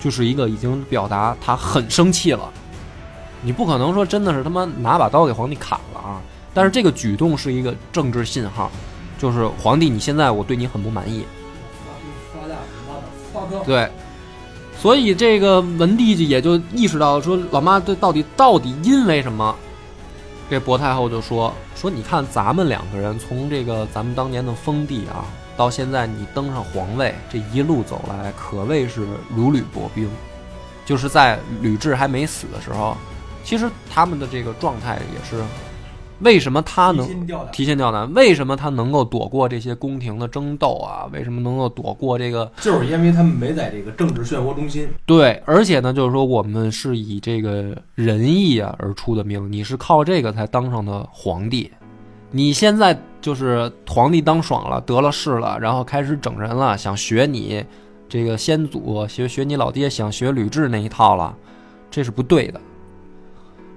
[0.00, 2.52] 就是一个已经表达她很生气了。
[3.42, 6.20] 你不可能说真的是他妈拿把刀给皇帝砍了啊！
[6.52, 8.70] 但是这个举动是一个政治信号，
[9.18, 11.22] 就是皇帝，你现在我对你很不满意，
[13.64, 13.88] 对，
[14.78, 19.54] 所以这个文帝也就意识到说，老妈这到底到底因为什么？
[20.48, 25.24] 这薄太后就说说，你看咱们两个人从这个咱们当年的封地啊，
[25.56, 30.08] 到现在你登上皇位，这一路走来可谓是如履薄冰，
[30.84, 32.96] 就是在吕雉还没死的时候，
[33.42, 35.42] 其实他们的这个状态也是，
[36.20, 37.06] 为什么他能
[37.52, 38.12] 提心吊胆？
[38.14, 41.06] 为什么他能够躲过这些宫廷的争斗啊？
[41.12, 42.50] 为什么能够躲过这个？
[42.60, 44.88] 就是因为他们没在这个政治漩涡中心。
[45.04, 51.70] 对，而且呢，就是说我们是以这个仁义啊而出的名，你是靠这个才当上的皇帝。
[52.30, 57.64] 你现在就是皇帝当爽了，得了势了，然后开始整人了，想学你
[58.08, 61.34] 这个先祖，学学你老爹，想学吕雉那一套了，
[61.90, 62.60] 这是不对的。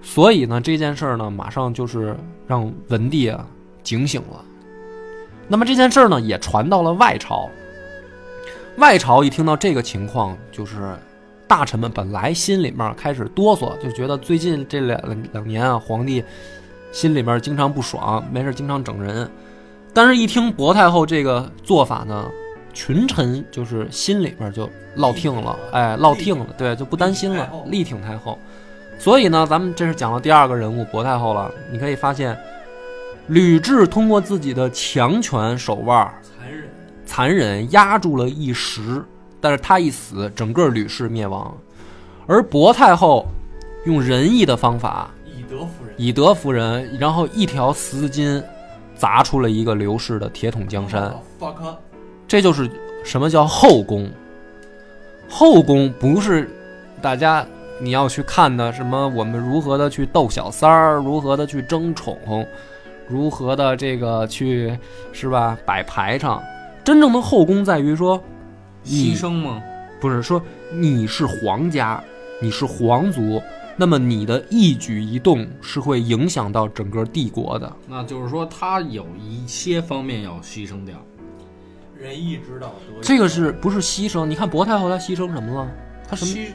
[0.01, 2.15] 所以呢，这件事儿呢，马上就是
[2.47, 3.45] 让文帝啊
[3.83, 4.43] 警醒了。
[5.47, 7.49] 那么这件事儿呢，也传到了外朝。
[8.77, 10.95] 外朝一听到这个情况，就是
[11.47, 16.23] 大臣们本来心里面开始哆嗦，就觉得最近这两两年啊，皇帝
[16.91, 19.29] 心里面经常不爽，没事经常整人。
[19.93, 22.29] 但是，一听薄太后这个做法呢，
[22.73, 28.38] 群臣就是心里面就落听了，哎，落听了，对，就不担心了，力挺太后。
[28.99, 31.49] 所以呢，咱们这是讲到第二个人物薄太后了。
[31.71, 32.38] 你可以发现，
[33.27, 36.69] 吕雉通过自己的强权手腕，残忍，
[37.05, 39.01] 残忍压住了一时，
[39.39, 41.55] 但是她一死，整个吕氏灭亡。
[42.27, 43.25] 而薄太后
[43.85, 48.43] 用仁义的方法，以德服人，以德服人，然后一条丝巾
[48.95, 51.12] 砸出了一个刘氏的铁桶江山。
[52.27, 52.69] 这就是
[53.05, 54.12] 什么叫后宫。
[55.29, 56.51] 后宫不是
[57.01, 57.45] 大家
[57.81, 62.45] 你要去看的什么，我们如何的去斗小三儿，如何的去争宠，
[63.07, 64.77] 如何的这个去
[65.13, 66.43] 是吧摆排场。
[66.83, 68.21] 真正的后宫在于说，
[68.83, 69.61] 你牺牲吗？
[70.01, 70.41] 不是说
[70.73, 72.03] 你是皇家，
[72.41, 73.41] 你是皇族，
[73.75, 77.71] 那么你的一举一动是会影响到整个帝国的。
[77.87, 80.95] 那就是说，他有一些方面要牺牲掉。
[81.97, 82.73] 仁义之道。
[83.01, 84.25] 这个是不是牺牲？
[84.25, 85.69] 你看薄太后她牺牲什么了？
[86.07, 86.45] 她什么？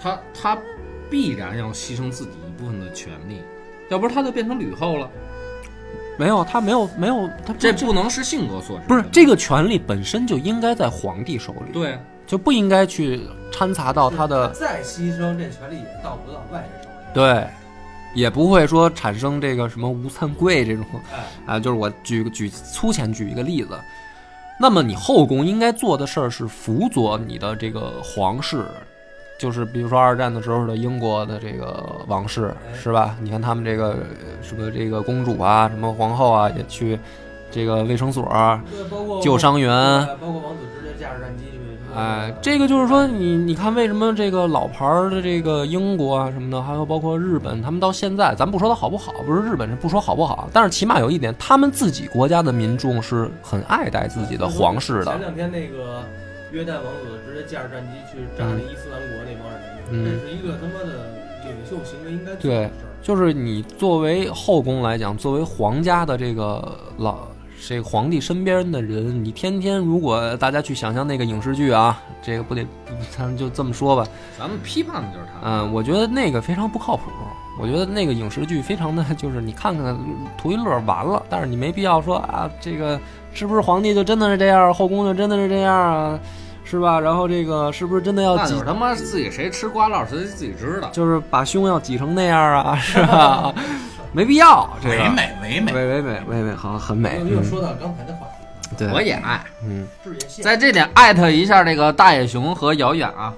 [0.00, 0.58] 牺他他
[1.10, 3.42] 必然要牺牲自己一部分的权利，
[3.90, 5.10] 要不然他就变成吕后了。
[6.18, 8.84] 没有，他没有没有，他这不能是性格所致。
[8.86, 16.96] 不是这个权利本身就应该在皇帝手里，对，就不应该去掺杂到他的再牺牲，这权利也到不到外人手里。
[17.14, 17.46] 对，
[18.14, 21.58] 也不会说产生这个什么吴三桂这种哎，啊。
[21.58, 23.70] 就是我举个举粗浅举一个例子，
[24.60, 28.66] 那么你后宫应该做的事儿是辅佐你的这个皇室。
[29.40, 33.16] 就是比如说二战的时候的英国的这个王室是吧？
[33.22, 33.96] 你看他们这个呃
[34.42, 36.98] 什么这个公主啊，什么皇后啊，也去
[37.50, 38.22] 这个卫生所
[39.22, 39.70] 救伤员，
[40.04, 41.50] 对包括王子直接驾驶战机去。
[41.96, 55.20] 哎，这个就是说，你你看，为什么这个老牌儿的这个英国啊什么的，还有包括日本，他们到现在，咱不说它好不好，不是日本是不说好不好，但是起码有一点，他们自己国家的民众是很爱戴自己的皇室的前。
[55.20, 56.04] 两天那个
[56.52, 59.60] 约旦王子直接驾着战机去炸那伊斯兰国那帮人，
[59.90, 61.06] 嗯这是一个他妈的
[61.44, 62.90] 领袖行为应该做对的事儿。
[63.02, 67.28] 就是你作为后宫来讲，作为皇家的这个老
[67.66, 72.66] 这个皇帝身边的人，你天天如果大家去想象那个影视剧啊，这个不得，
[73.10, 74.06] 咱们就这么说吧，
[74.38, 75.40] 咱们批判的就是他。
[75.42, 77.04] 嗯，我觉得那个非常不靠谱。
[77.60, 79.94] 我觉得那个影视剧非常的 就是你看看
[80.38, 82.98] 图一乐完了，但是你没必要说啊，这个
[83.34, 86.18] 是不是皇帝就真的是这样，后宫就真的是这样啊，
[86.70, 87.00] 是吧？
[87.00, 90.88] 然后这个是不是真的要挤他妈自己谁吃瓜烙谁自己知道。
[90.90, 93.52] 就是把胸要挤成那样啊，是吧？
[94.12, 99.86] 没必要，这个唯美唯美，唯唯美唯美，好很美，又嗯说到刚才的话题，对，我也爱，嗯。
[100.42, 103.34] 在这点艾特一下这个大野熊和遥远啊，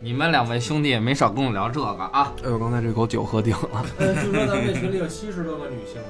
[0.00, 2.32] 你们两位兄弟也没少跟我聊这个啊。
[2.44, 6.08] 哎呦，刚才这口酒喝顶了，呃，据说咱们这群里有七十多个女性呢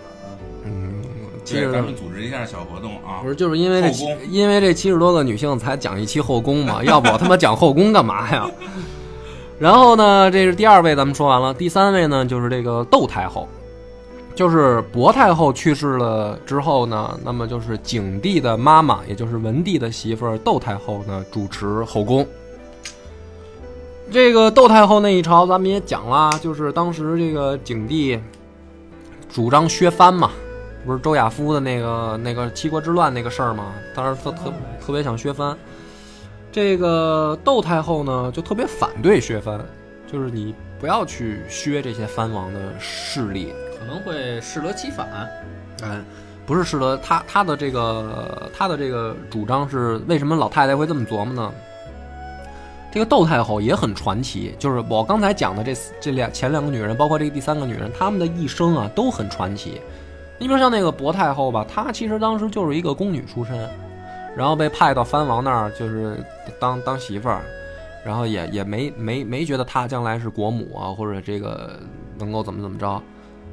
[1.43, 1.45] 啊。
[1.45, 3.29] 嗯，其，实咱们组织一下小活动啊不。
[3.29, 3.89] 是，就是因为这
[4.31, 8.49] 因为这七十多个女性才讲一期后宫嘛，要不我他妈讲后宫干嘛呀？
[9.59, 11.53] 然后呢，这是第二位，咱们说完了。
[11.55, 13.49] 第三位呢，就是这个窦太后。
[14.35, 22.27] 就是薄太后去世了之后呢，那么就是景帝的妈妈，也就是文帝的媳妇儿窦太后呢，主持后宫。
[24.11, 28.19] 这个窦太后那一朝，咱们也讲了，就是当时这个景帝
[29.31, 30.31] 主张削藩嘛，
[30.85, 34.53] 不是周亚夫的那个那个七国之乱那个事儿吗，当时特特
[34.85, 35.57] 特别想削藩。
[36.51, 39.61] 这个窦太后呢，就特别反对削藩，
[40.11, 45.09] 就是你不要去削这些藩王的势力，可能会适得其反。
[45.83, 46.05] 嗯，
[46.45, 51.53] 不是适得他他的这个他的这个主张是为什么老太太会这么琢磨呢？
[52.93, 59.81] 这个窦太后也很传奇，就是我刚才讲的这这两前两个女人，包括这个第三个女人，她们的一生啊都很传奇。
[60.43, 63.57] 你比如像那个薄太后吧，她其实当时就是一个宫女出身，
[64.37, 66.19] 然后被派到藩王那儿，就是
[66.59, 67.41] 当当媳妇儿，
[68.05, 71.79] 然后也也没没没觉得她将来是国母啊，或者这个
[72.19, 73.01] 能够怎么怎么着，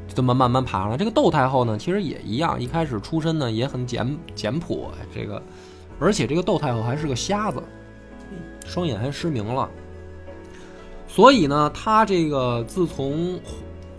[0.07, 0.97] 就这么慢慢爬上来。
[0.97, 5.39] 这个窦太后呢，其实也一样，一开始出身呢也很简简朴，这个，
[5.99, 7.61] 而且这个窦太后还是个瞎子，
[8.65, 9.69] 双眼还失明了。
[11.07, 13.39] 所以呢，她这个自从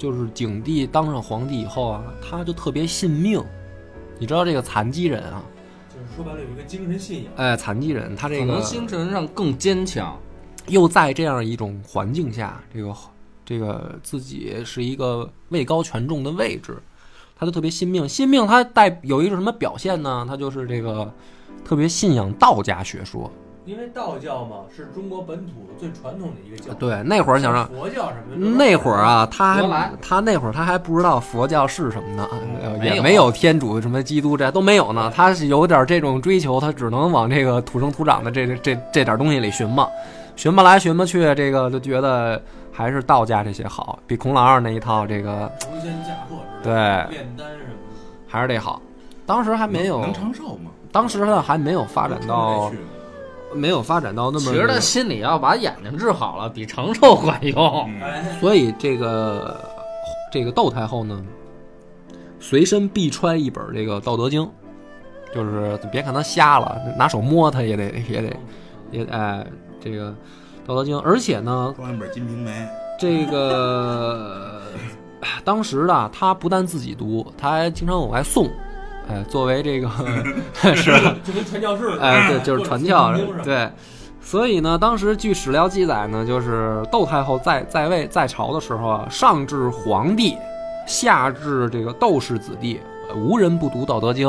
[0.01, 3.45] 就是景帝当上皇帝以后啊，他就特别信命。
[4.19, 5.45] 你知道这个残疾人啊，
[5.91, 7.33] 就是说白了有一个精神信仰。
[7.37, 10.19] 哎，残疾人他这个可能精神上更坚强。
[10.69, 12.97] 又在这样一种环境下，这个
[13.45, 16.79] 这个自己是一个位高权重的位置，
[17.37, 18.09] 他就特别信命。
[18.09, 20.25] 信命他带有一种什么表现呢？
[20.27, 21.13] 他就是这个
[21.63, 23.31] 特别信仰道家学说。
[23.67, 26.73] 因为道教嘛，是中国本土最传统的一个教。
[26.75, 28.57] 对，那会儿想让佛教什么的。
[28.57, 29.63] 那会儿啊，他
[30.01, 32.29] 他那会儿他还不知道佛教是什么呢，
[32.83, 35.13] 也没有天主什么基督这都没有呢。
[35.15, 39.87] 他是有点这种追求，他只能往这个土生土长的这这这点东西里寻嘛，
[40.37, 42.43] 寻吧来寻吧去，这个就觉得
[42.73, 48.01] 还是道家这些好，比孔老二那一套这个狐仙驾鹤之对，炼丹什么的。
[48.27, 48.81] 还是得好。
[49.27, 50.71] 当时还没有，能长寿吗？
[50.91, 52.79] 当时呢还没有发展到去
[53.55, 57.91] 没有发展到那么其实他心里要把眼睛治好了，比长寿管用。
[58.41, 59.61] 所以这个
[60.33, 61.21] 这个窦太后呢，
[62.39, 64.43] 随身必揣一本这个《道德经》，
[65.35, 68.37] 就是别看他瞎了，拿手摸他也得也得
[68.91, 69.47] 也哎
[69.81, 70.11] 这个
[70.67, 72.51] 《道德经》，而且呢，装一本《金瓶梅》，
[72.99, 74.63] 这个
[75.45, 78.49] 当时呢，他不但自己读，他还经常往外送，
[79.11, 79.89] 哎，作为这个
[80.77, 82.03] 是吧就跟传教士似的。
[82.03, 83.69] 哎，对，就是传教对。
[84.23, 90.37] 所以呢，当时据史料记载呢，就是窦太后在在位在朝的时候啊，上至皇帝，
[90.87, 92.79] 下至这个窦氏子弟，
[93.17, 94.29] 无人不读《道德经》。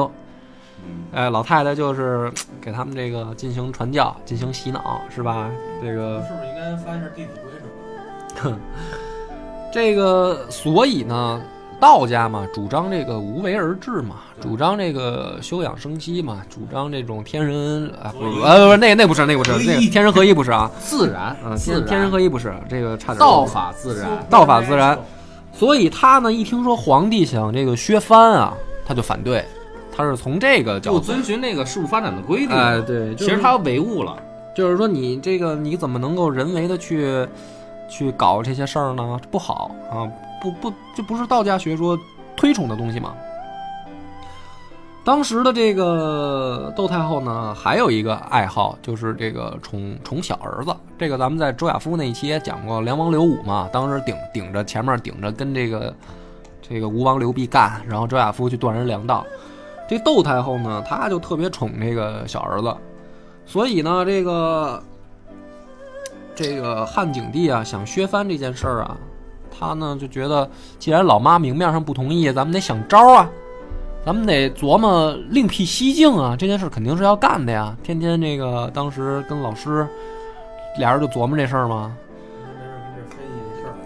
[0.84, 5.52] 嗯，哎，老太太就是给他们这个进行传教、进行洗脑，是吧？
[5.82, 7.52] 这个是不是应该翻一下《弟子规》
[8.42, 8.58] 什么的？
[9.72, 11.40] 这个，所以呢，
[11.82, 24.08] 道家嘛，主张这个无为而治嘛，主张这个休养生息嘛，主张这种天人啊，不是，呃，不是，那那不是，那不是，那个天人合一不是啊，自然，嗯，自天天人合一不是，这个差点道法自然。
[24.30, 24.98] 道法自然
[25.52, 28.54] 所以他呢，一听说皇帝想这个削藩啊，
[28.86, 29.44] 他就反对，
[29.92, 32.54] 他是从这个角不度，遵循那个事物发展的规律。
[32.54, 34.16] 哎，对，其实他唯物了。
[34.56, 37.26] 就是说你这个你怎么能够人为的去
[37.90, 39.20] 去搞这些事儿呢？
[39.32, 40.08] 不好啊，
[40.42, 41.98] 不不，这不是道家学说
[42.36, 43.14] 推崇的东西吗？
[45.04, 50.76] 当时的这个窦太后呢，还有一个爱好，就是这个宠宠小儿子。
[50.98, 55.92] 这个咱们在周亚夫那一期也讲过，梁王刘武嘛，当时顶顶着前面顶着跟这个
[56.62, 59.26] 这个吴王刘濞干，然后周亚夫去断人粮道。
[59.90, 62.72] 这窦太后呢，她就特别宠这个小儿子，
[63.48, 64.84] 所以呢，这个
[66.36, 68.96] 这个汉景帝啊，想削藩这件事儿啊，
[69.52, 73.30] 他呢就觉得，既然老妈明面上不同意，咱们得想招啊，
[74.06, 77.76] 咱们得琢磨另辟蹊径啊，这件事肯定是要干的呀。
[77.84, 79.88] 天天这个当时跟老师
[80.80, 81.94] 俩人就琢磨这事儿嘛，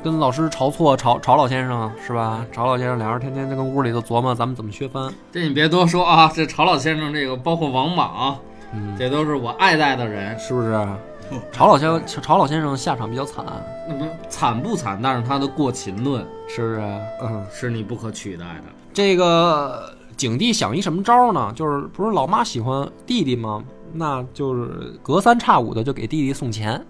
[0.03, 2.45] 跟老师晁错晁晁老先生是吧？
[2.53, 5.11] 晁老先生俩人天天在跟屋里头琢磨咱们怎么削藩。
[5.31, 8.37] 这你别多说啊，这晁老先生这个包括王莽，
[8.71, 10.37] 嗯，这都是我爱戴的人。
[10.37, 10.87] 是不是？
[11.51, 13.45] 晁老先曹老先生下场比较惨，
[13.87, 14.99] 那不惨不惨？
[15.01, 16.79] 但是他的过秦论是不是？
[17.21, 17.45] 嗯。
[17.51, 18.63] 是你不可取代的。
[18.93, 21.51] 这个景帝想一什么招呢？
[21.55, 23.63] 就是不是老妈喜欢弟弟吗？
[23.93, 26.85] 那就是隔三差五的就给弟弟送钱，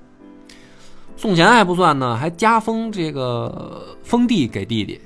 [1.15, 4.99] 送钱还不算呢，还加封这个封地给弟弟。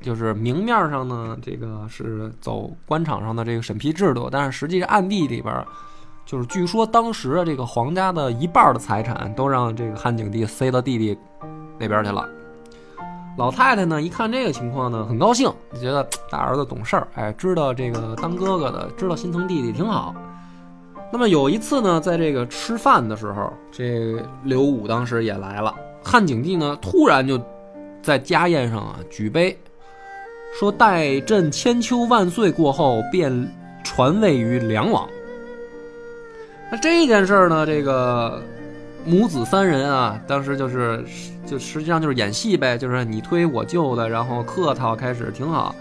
[0.00, 5.66] 就是明面上呢，这个是走官场上的这个审批制度，但是实际暗地里边儿，
[6.28, 11.16] 就是据说当时啊，这个皇家的一半的财产都让这个汉景帝塞到弟弟
[11.78, 12.28] 那边去了。
[13.38, 20.14] 老太太呢，一看这个情况呢，很高兴，就觉得大儿子懂事儿，哎，知道这个当哥哥的，知道心疼弟弟挺好。
[21.10, 25.74] 那么有一次呢，在这个吃饭的时候，这刘武当时也来了。
[26.04, 27.40] 汉景帝呢，突然就
[28.02, 29.58] 在家宴上啊举杯，
[30.60, 33.50] 说待朕千秋万岁过后，便
[33.82, 35.08] 传位于梁王。
[36.70, 38.42] 那这件事儿呢，这个
[39.04, 41.04] 母子三人啊，当时就是
[41.46, 45.74] 就实际上就是演戏呗，就是你推我就的，然后客套开始挺好。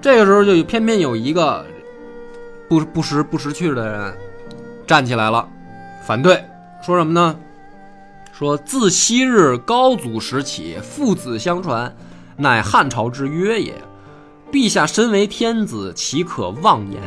[0.00, 1.64] 这个时候就偏偏有一个
[2.68, 4.14] 不不识不识趣的人
[4.86, 5.48] 站起来了，
[6.04, 6.44] 反对，
[6.82, 7.36] 说什么呢？
[8.32, 11.94] 说自昔日高祖时起，父子相传，
[12.36, 13.74] 乃汉朝之约也。
[14.50, 17.00] 陛下身为天子，岂可妄言？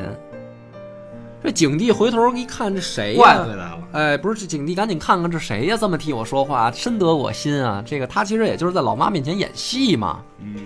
[1.47, 3.79] 这景帝回头一看，这谁呀、怪回来了。
[3.93, 5.77] 哎，不是，这景帝赶紧看看这谁呀？
[5.79, 7.81] 这么替我说话，深得我心啊！
[7.85, 10.21] 这个他其实也就是在老妈面前演戏嘛。
[10.41, 10.65] 嗯，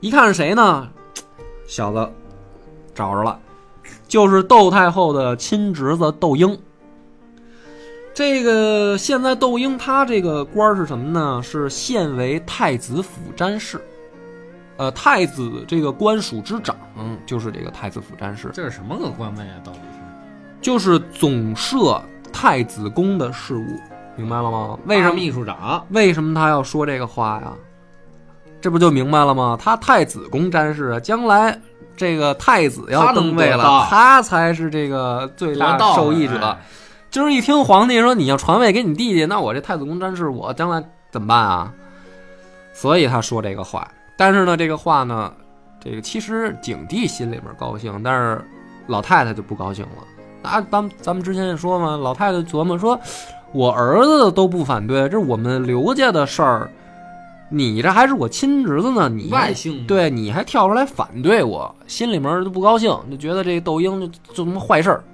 [0.00, 0.86] 一看是谁呢？
[1.66, 2.06] 小子
[2.94, 3.40] 找着了，
[4.06, 6.60] 就是窦太后的亲侄子窦婴。
[8.12, 11.40] 这个现在窦婴他这个官是什么呢？
[11.42, 13.82] 是现为太子府詹事。
[14.76, 16.76] 呃，太子这个官署之长
[17.24, 19.56] 就是这个太子府詹事，这是什么个官位啊？
[19.64, 19.89] 到底是？
[20.60, 22.02] 就是总摄
[22.32, 23.66] 太子宫的事务，
[24.16, 24.78] 明白了吗？
[24.86, 25.84] 为什么秘书长？
[25.90, 27.52] 为什么他要说这个话呀？
[28.60, 29.58] 这不就明白了吗？
[29.60, 31.58] 他太子宫詹事啊，将来
[31.96, 36.38] 这个太子要登位了，他才是这个最大受益者。
[36.38, 36.56] 哎
[37.10, 40.80] 今儿一听皇帝说你要传位给你弟弟，那我这太子宫詹事我将来
[41.10, 41.74] 怎么办啊？
[42.72, 43.90] 所以他说这个话。
[44.16, 45.32] 但是呢，这个话呢，
[45.82, 48.40] 这个其实景帝心里边高兴，但是
[48.86, 50.04] 老太太就不高兴了。
[50.42, 52.98] 那咱咱们之前也说嘛，老太太琢磨说，
[53.52, 56.70] 我儿子都不反对，这是我们刘家的事儿，
[57.48, 65.04] 你这还是我亲侄子呢，你外姓对，你还跳出来反对我，心里面就不高兴，就觉得这个窦婴就做什么坏事儿。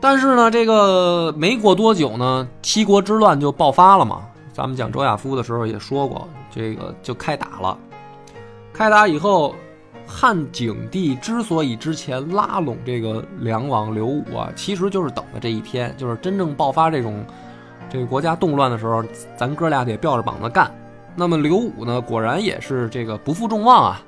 [0.00, 4.22] 但是呢，这个没过多久呢，七国之乱就爆发了嘛。
[4.52, 7.78] 咱们讲周亚夫的时候也说过，这个就开打了。
[8.72, 9.54] 开打以后，
[10.06, 17.24] 汉景帝之所以之前拉拢这个梁王刘武啊，其实就是等着这一天，就是真正爆发这种
[17.90, 19.02] 这个国家动乱的时候，
[19.36, 20.70] 咱哥俩得吊着膀子干。
[21.14, 24.02] 那么刘武呢，果然也是这个不负众望啊，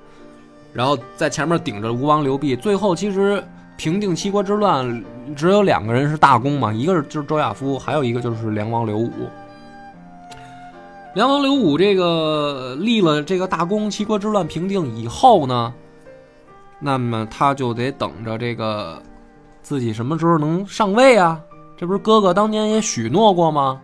[0.73, 3.43] 然后在前面顶着吴王刘濞，最后其实
[3.77, 5.05] 平定七国之乱，
[5.37, 9.11] 只有两个人是大功嘛，一个是就是周亚夫，还有一个就是梁王刘武。
[11.15, 15.73] 梁王刘武这个立了这个大功，七国之乱平定以后呢，
[16.85, 19.03] 那么他就得等着这个
[19.63, 21.41] 自己什么时候能上位啊？
[21.79, 23.81] 这不是哥哥当年也许诺过吗？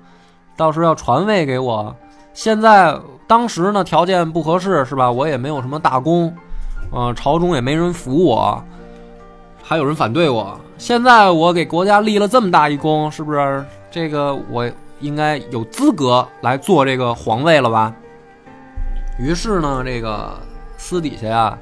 [0.54, 1.96] 到时候要传位给我。
[2.34, 2.94] 现在
[3.26, 5.10] 当时呢条件不合适是吧？
[5.10, 6.30] 我也没有什么大功，
[6.92, 8.62] 啊、朝中也没人服我，
[9.62, 10.60] 还有人反对我。
[10.76, 14.70] 现在我给国家立了这么大一功，是不是这个我
[15.00, 17.94] 应该有资格来做这个皇位了吧？
[19.18, 20.38] 于是呢，这个
[20.76, 21.58] 私底下呀，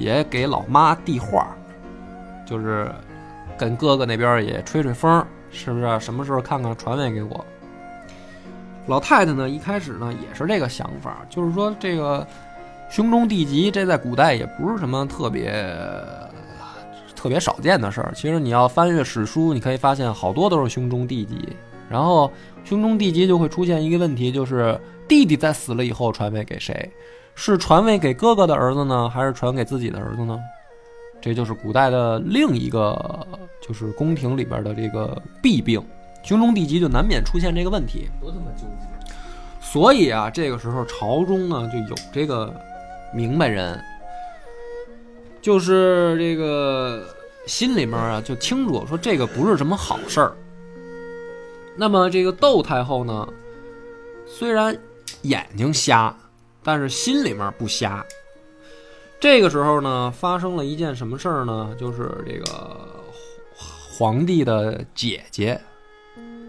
[0.00, 1.54] 也给老妈递话，
[2.46, 2.90] 就是
[3.58, 6.00] 跟哥哥那边也吹吹风，是不是？
[6.00, 7.44] 什么时候看看传位给我？
[8.86, 12.26] 老太太呢，一开始呢也是这个想法，就是说这个
[12.88, 15.52] 兄终弟及，这在古代也不是什么特别
[17.14, 18.10] 特别少见的事儿。
[18.14, 21.48] 其实你要翻阅史书，你可以发现好多都是兄终弟及。
[21.90, 22.32] 然后
[22.64, 26.90] 兄终弟及就会出现一个问题，就是弟弟在死了以后传位给谁？
[27.42, 30.38] 是传位给哥哥的儿子呢，还是传给自己的儿子呢？
[31.22, 33.26] 这就是古代的另一个，
[33.62, 35.82] 就是宫廷里边的这个弊病，
[36.22, 38.10] 兄终弟及就难免出现这个问题。
[38.20, 39.14] 多他妈纠结！
[39.58, 42.54] 所以啊，这个时候朝中呢就有这个
[43.14, 43.82] 明白人，
[45.40, 47.02] 就是这个
[47.46, 50.36] 心里面啊就清楚说这个不是什么好事儿。
[51.74, 53.26] 那么这个窦太后呢，
[54.26, 54.78] 虽然
[55.22, 56.14] 眼睛瞎，
[56.62, 58.04] 但是心里面不瞎。
[59.18, 61.74] 这个时候呢，发生了一件什么事儿呢？
[61.78, 62.86] 就是这个
[63.56, 65.60] 皇帝的姐姐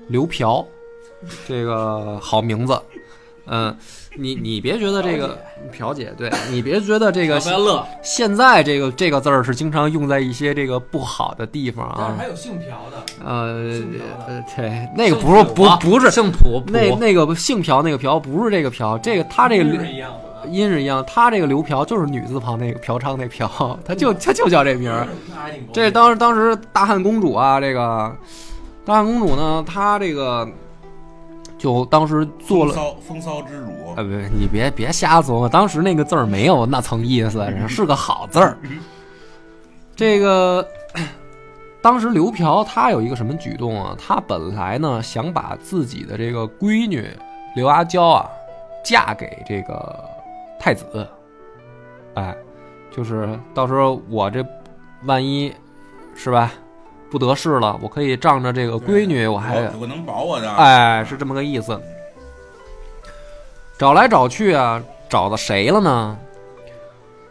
[0.07, 0.65] 刘嫖，
[1.47, 2.81] 这个好名字。
[3.47, 3.75] 嗯，
[4.15, 5.37] 你你别觉得这个
[5.71, 12.27] 朴姐，对你别觉得这个乐，现在这个这个字儿是经常用在一些这个不好的地方啊但是还。
[12.27, 20.31] 有姓朴的，呃对，那个不是不不是姓朴，那那个姓朴那个朴不是这个朴，这个他这个音是一样的。
[20.49, 25.07] 音是一样，他这个刘朴就是女字旁那个嫖娼那嫖，他就他就叫这名儿。
[25.71, 28.11] 这当时当时大汉公主啊，这个
[28.83, 30.47] 大汉公主呢，她这个
[31.61, 32.83] 就当时做了风。
[32.83, 38.57] 骚风骚之主，啊，不，你别别瞎琢磨，当时那个字儿没有那层意思， 是个好字儿。
[39.95, 40.67] 这个
[41.83, 43.95] 当时刘嫖他有一个什么举动啊？
[43.95, 47.07] 他本来呢想把自己的这个闺女
[47.55, 48.27] 刘阿娇啊
[48.83, 50.03] 嫁给这个
[50.59, 51.07] 太子，
[52.15, 52.35] 哎，
[52.89, 54.43] 就是到时候我这
[55.03, 55.53] 万一
[56.15, 56.51] 是吧
[57.11, 61.79] 不得势了，我可以仗着这个闺女，我还我我能保我的，哎，是这么个意思。
[63.77, 66.17] 找来找去啊，找到谁了呢？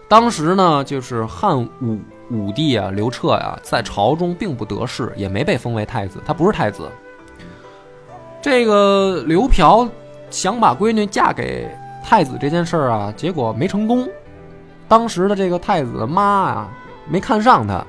[0.09, 1.99] 当时呢，就是汉武
[2.31, 6.89] 武帝啊，刘彻呀、在朝中并不得势，也没被封为太子，他不是太子。
[8.43, 9.89] 这个刘嫖
[10.31, 11.68] 想把闺女嫁给
[12.03, 14.09] 太子这件事儿啊，结果没成功。
[14.89, 16.68] 当时的这个太子的妈啊，
[17.09, 17.87] 没看上他，嗯，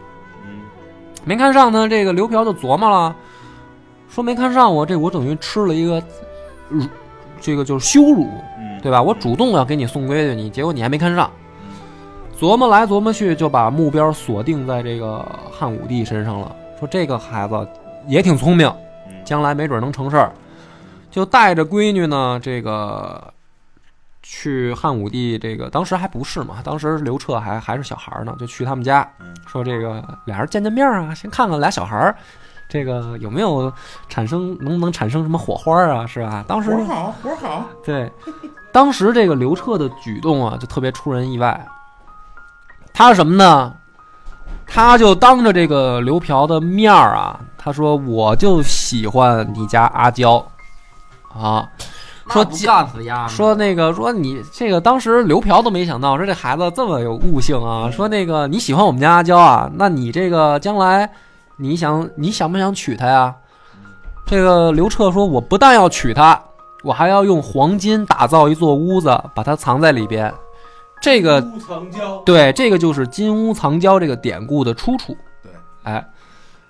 [1.24, 3.15] 没看上呢，这个刘嫖就琢磨了，
[4.09, 6.01] 说没看上我，这我等于吃了一个
[6.67, 6.84] 辱，
[7.39, 9.01] 这个就是羞辱，嗯，对吧？
[9.01, 11.30] 我主动要给你送闺女，你结果你还没看上，
[12.39, 16.55] 琢磨来琢磨去，就把目标锁定在这个汉武帝身上了。
[16.80, 17.67] 说这个孩子
[18.07, 18.67] 也挺聪明，
[19.07, 19.13] 嗯。
[19.24, 20.34] 将来没准能成事儿，
[21.11, 23.32] 就带着闺女呢，这个
[24.34, 32.15] 去汉武帝这个当时还不是嘛，当时刘彻还还是小孩儿呢，就去他们家嗯，说这个俩人见见面啊，先看看俩小孩儿。
[32.69, 33.69] 这个有没有
[34.07, 36.07] 产生，能不能产生什么火花啊？
[36.07, 36.45] 是吧？
[36.47, 38.09] 当时活好活好，对，
[38.71, 41.67] 当时这个刘彻的举动啊，就特别出人意外。
[42.93, 43.73] 他是什么呢？
[44.65, 50.38] 他就当着这个刘嫖的面儿啊，他说：“我就喜欢你家阿娇
[51.36, 51.67] 啊。”
[52.32, 57.89] 说那不干死丫说那个说你这个当时刘嫖都没想到，说这孩子这么有悟性啊。
[57.91, 61.09] 说那个你喜欢我们家阿娇啊，那你这个将来
[61.57, 63.36] 你想你想不想娶她呀？
[64.25, 66.41] 这个刘彻说，我不但要娶她，
[66.84, 70.34] 我还要用黄金打造一座屋子，把它藏在里边。
[71.01, 75.17] 这个乌藏娇，对，这个就是金屋藏娇这个典故的出处。
[75.43, 75.51] 对，
[75.84, 76.07] 哎，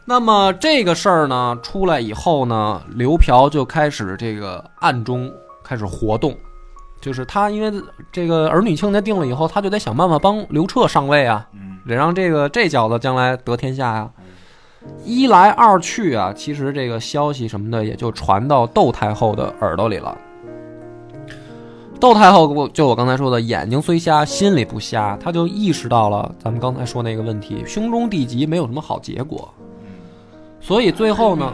[0.05, 5.31] 那么这个事儿呢出来以后呢，刘嫖就开始这个暗中
[5.71, 6.35] 开始活动，
[6.99, 14.09] 就是他因为这个儿女亲家定了以后，他就得想办法帮刘彻上位啊，嗯，得让这个这小子将来得天下呀、
[15.05, 20.17] 一来二去啊，其实这个消息什么的也就传到窦太后的耳朵里了。
[22.01, 29.49] 窦太后，我就我刚才说的，眼睛虽瞎，心里不瞎，她就意识到了咱们刚才说那个问题，兄终弟及没有什么好结果，
[30.59, 31.53] 所以最后呢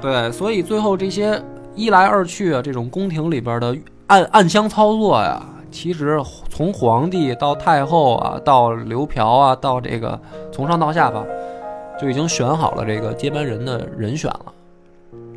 [0.00, 1.40] 对，所以最后这些
[1.74, 6.20] 一来二去啊，这种宫廷里边的暗暗箱操作呀，其实
[6.50, 10.20] 从皇帝到太后啊，到刘嫖啊，到这个
[10.52, 11.24] 从上到下吧，
[11.98, 14.52] 就已经选好了这个接班人的人选了。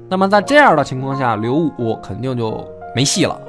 [0.10, 2.64] 那么在这样的情况下，刘武肯定就
[2.94, 3.40] 没戏了。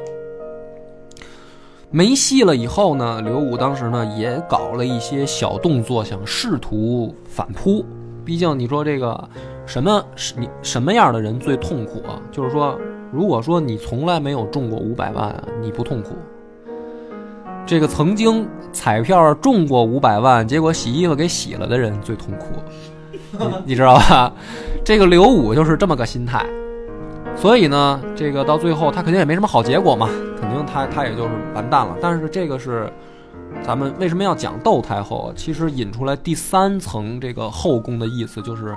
[1.90, 7.84] 没戏了以后呢，刘武当时呢也搞了一些小动作，想试图反扑。
[8.26, 9.16] 毕竟你说这个
[9.64, 12.20] 什么是你什么样的人最痛苦啊？
[12.32, 12.76] 就是说，
[13.12, 16.16] 如果说你从来没有中过五百万，你不痛苦。
[17.64, 22.46] 这个曾经彩票中过五百万，结果洗衣服给洗了的人最痛苦，
[23.38, 24.32] 你你知道吧？
[24.84, 26.44] 这个刘武就是这么个心态，
[27.36, 30.08] 所以呢，这个到最后他肯定也没什么好结果嘛，
[30.40, 31.96] 肯定他他也就是完蛋了。
[32.00, 32.92] 但是这个是
[33.62, 35.32] 咱们为什么要讲窦太后？
[35.34, 38.76] 其实引出来第三层这个后宫的意思，就是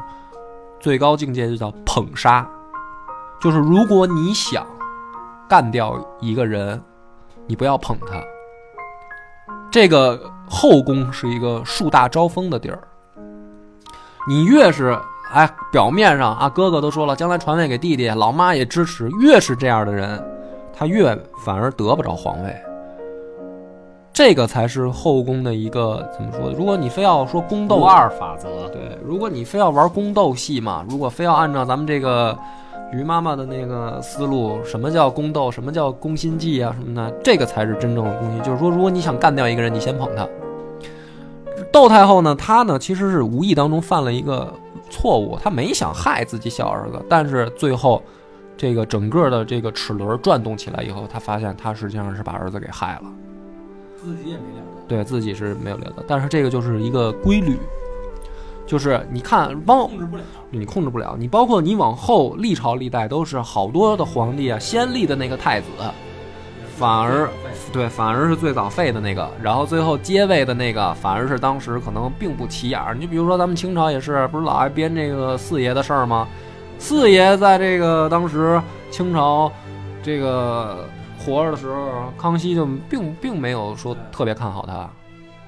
[0.79, 2.49] 最高境界就叫捧杀，
[3.39, 4.65] 就是如果你想
[5.47, 6.81] 干掉一个人，
[7.45, 8.19] 你不要捧他。
[9.71, 10.19] 这个
[10.49, 12.79] 后宫是一个树大招风的地儿，
[14.27, 14.97] 你越是
[15.31, 20.19] 哎表面上啊哥哥都说了，将来传位给弟弟，老妈也支持，越是这样的人，
[20.75, 21.15] 他越
[21.45, 22.55] 反而得不着皇位。
[24.19, 26.51] 这个才是后宫的一个怎么说？
[26.51, 32.37] 如果你非要说宫斗二法则，对，如果你非要玩宫斗戏嘛，如果非要按照咱们这个
[32.91, 38.43] 于妈妈的那个思路，什么叫宫斗，什么叫宫心计啊什么的，这个才是真正的宫心。
[38.43, 40.27] 就是说，如果你想干掉一个人，你先捧他。
[41.71, 44.53] 窦太后呢，她呢其实是无意当中犯了一个
[44.89, 48.03] 错误，她没想害自己小儿子，但是最后
[48.57, 53.03] 这个整个的这个齿轮转动起来以后，她发现她实际上是把儿子给害了。
[54.01, 57.57] 自己也没料到，对自己是没有料到，但是这个就是一个规律，
[58.65, 60.23] 就是你看，包控制不了。
[60.51, 65.67] 你控制不了，你包括你往后历朝历代都是好多的皇帝啊，先立的那个太子，
[66.75, 67.29] 反而
[67.71, 72.95] 对，反而是最早废的那个，然后最后接位的那个，反而是当时可能并不起眼儿。
[72.95, 76.27] 你就比如说咱们清朝也是，不是老爱编这个四爷的事儿吗？
[76.79, 79.51] 四爷在这个当时清朝
[80.01, 80.87] 这个
[81.29, 84.89] 活着的时候，康熙就并并没有说特别看好他。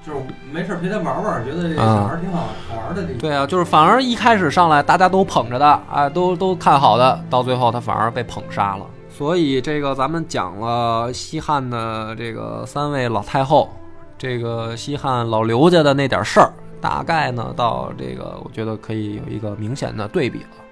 [0.03, 0.19] 就是
[0.51, 3.03] 没事儿陪他玩玩，觉得这啊小孩儿挺好好玩的。
[3.03, 8.85] 这个对啊，就是反而一开始上来大家都捧着他，哎，都都看好的，到最后他反而被捧杀了。
[9.09, 13.69] 所以这个咱们讲了西汉的这个三位老太后，
[14.17, 16.51] 这个西汉老刘家的那点事儿，
[16.81, 20.63] 大概呢到这个我觉得可以有一个明显的对比了，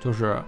[0.00, 0.42] 就是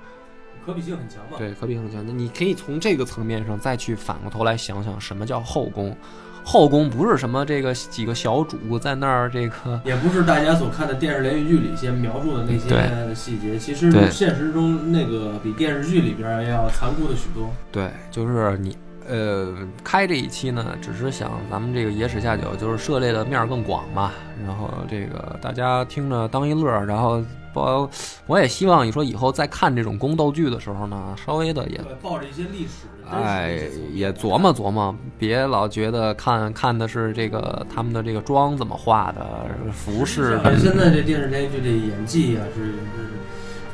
[0.64, 1.36] 可比性很强嘛。
[1.38, 2.04] 对，可比性很强。
[2.06, 5.96] 那你可以从这个层面上再去反过头来想想，什么叫后宫？
[6.44, 17.48] 后宫不是什么这个几个小主在那儿这个也不是大家所看的电视连续剧里先描述的那些细节，其实现实中那个比电视剧里边要残酷的许多。
[17.70, 18.76] 对，就是你
[19.08, 24.12] 呃开这一期呢，只是想咱们这个野史下酒就是涉猎的面儿更广嘛，
[24.46, 27.22] 然后这个大家听着当一乐儿，然后
[27.52, 27.88] 包
[28.26, 33.60] 我也希望你说以后再看这种宫斗剧的时候呢，稍微的也对，抱着一些历史，哎
[33.92, 42.72] 也琢磨琢磨，别老觉得看看的是这个他们的这个妆怎么画的，服饰像现在这电视连续剧这演技啊，是是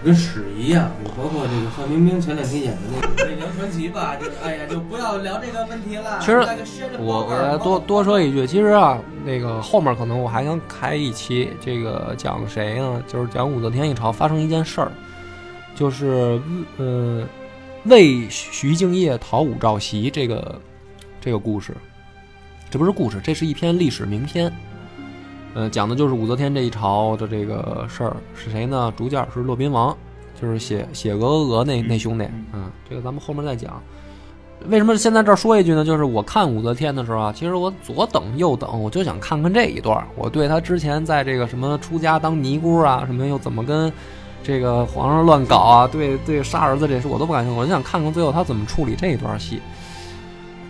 [0.09, 0.91] 跟屎一样。
[1.05, 6.19] 你包括这个范冰冰前两天演的那个《媚娘传奇》吧，就哎呀，就不要聊这个问题了。
[6.21, 6.39] 其实
[6.99, 13.03] 我我多多说一句，其实啊，那个后面可能我还能开一期，这个讲谁呢？
[13.07, 14.91] 就是讲武则天一朝发生一件事儿，
[15.75, 16.41] 就是
[16.79, 17.23] 呃，
[17.85, 20.59] 为徐敬业讨武曌檄这个
[21.21, 21.75] 这个故事，
[22.71, 24.51] 这不是故事，这是一篇历史名篇。
[25.59, 28.93] 呃，讲的就是武则天这一朝的这个事儿，是谁呢？
[28.97, 29.97] 主角是骆宾王，
[30.41, 32.25] 就是写写鹅鹅鹅那那兄弟。
[32.53, 33.83] 嗯，这个咱们后面再讲。
[34.69, 35.85] 为什么现在这儿说一句呢？
[35.85, 40.07] 就是我看武则天的时候啊，其实我左等右等，我就想看看这一段。
[40.15, 43.93] 我对她之前在这个什么出家当尼姑啊，什么又怎么跟
[44.45, 49.61] 这个皇上乱搞啊，对对杀儿子这事我都不感兴趣，我就想看看最后他怎么处理这一段戏。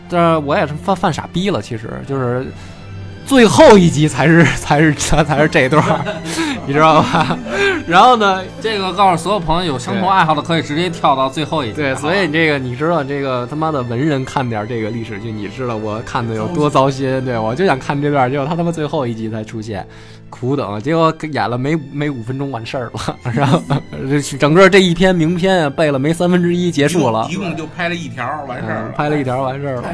[0.09, 2.47] 但是我也是犯犯傻逼了，其实就是
[3.29, 6.01] 最后一集才是 才是才才是这一段儿，
[6.67, 7.39] 你知道吧？
[7.87, 11.75] 然后呢，这个告诉所有朋友有相同爱好的，可以直接跳到最后一集。
[11.75, 17.23] 对，所以你这个你知道这个他妈的文人看点这个历史剧，你知道我看的有多糟心。
[17.25, 19.87] 对，我就想看这段，结果他他妈最后一集才出现，
[20.31, 23.63] 苦等，结果演了没没五分钟完事儿了， 然后
[24.09, 29.85] 这整个这一篇名篇啊背了没三分之一结束了一，共就拍了一条完事儿拍了一条完事儿了。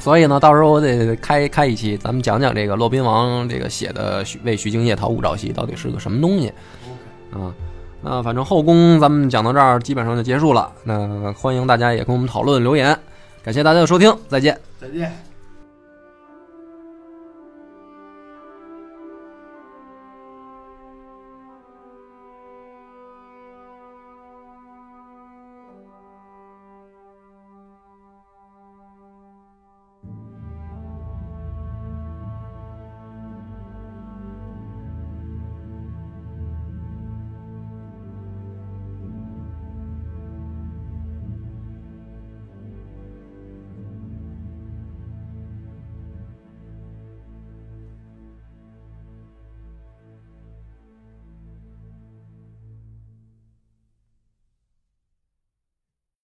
[0.00, 6.52] 所以呢，到时候我得开开一期，咱们讲讲这个骆宾王这个写的为徐敬业讨武曌檄到底是个什么东西
[7.32, 7.54] 啊？
[8.02, 10.72] 那反正后宫咱们讲到这儿基本上就结束了。
[10.84, 12.98] 那欢迎大家也跟我们讨论留言，
[13.42, 14.58] 感谢大家的收听，再见。
[14.80, 15.29] 再见。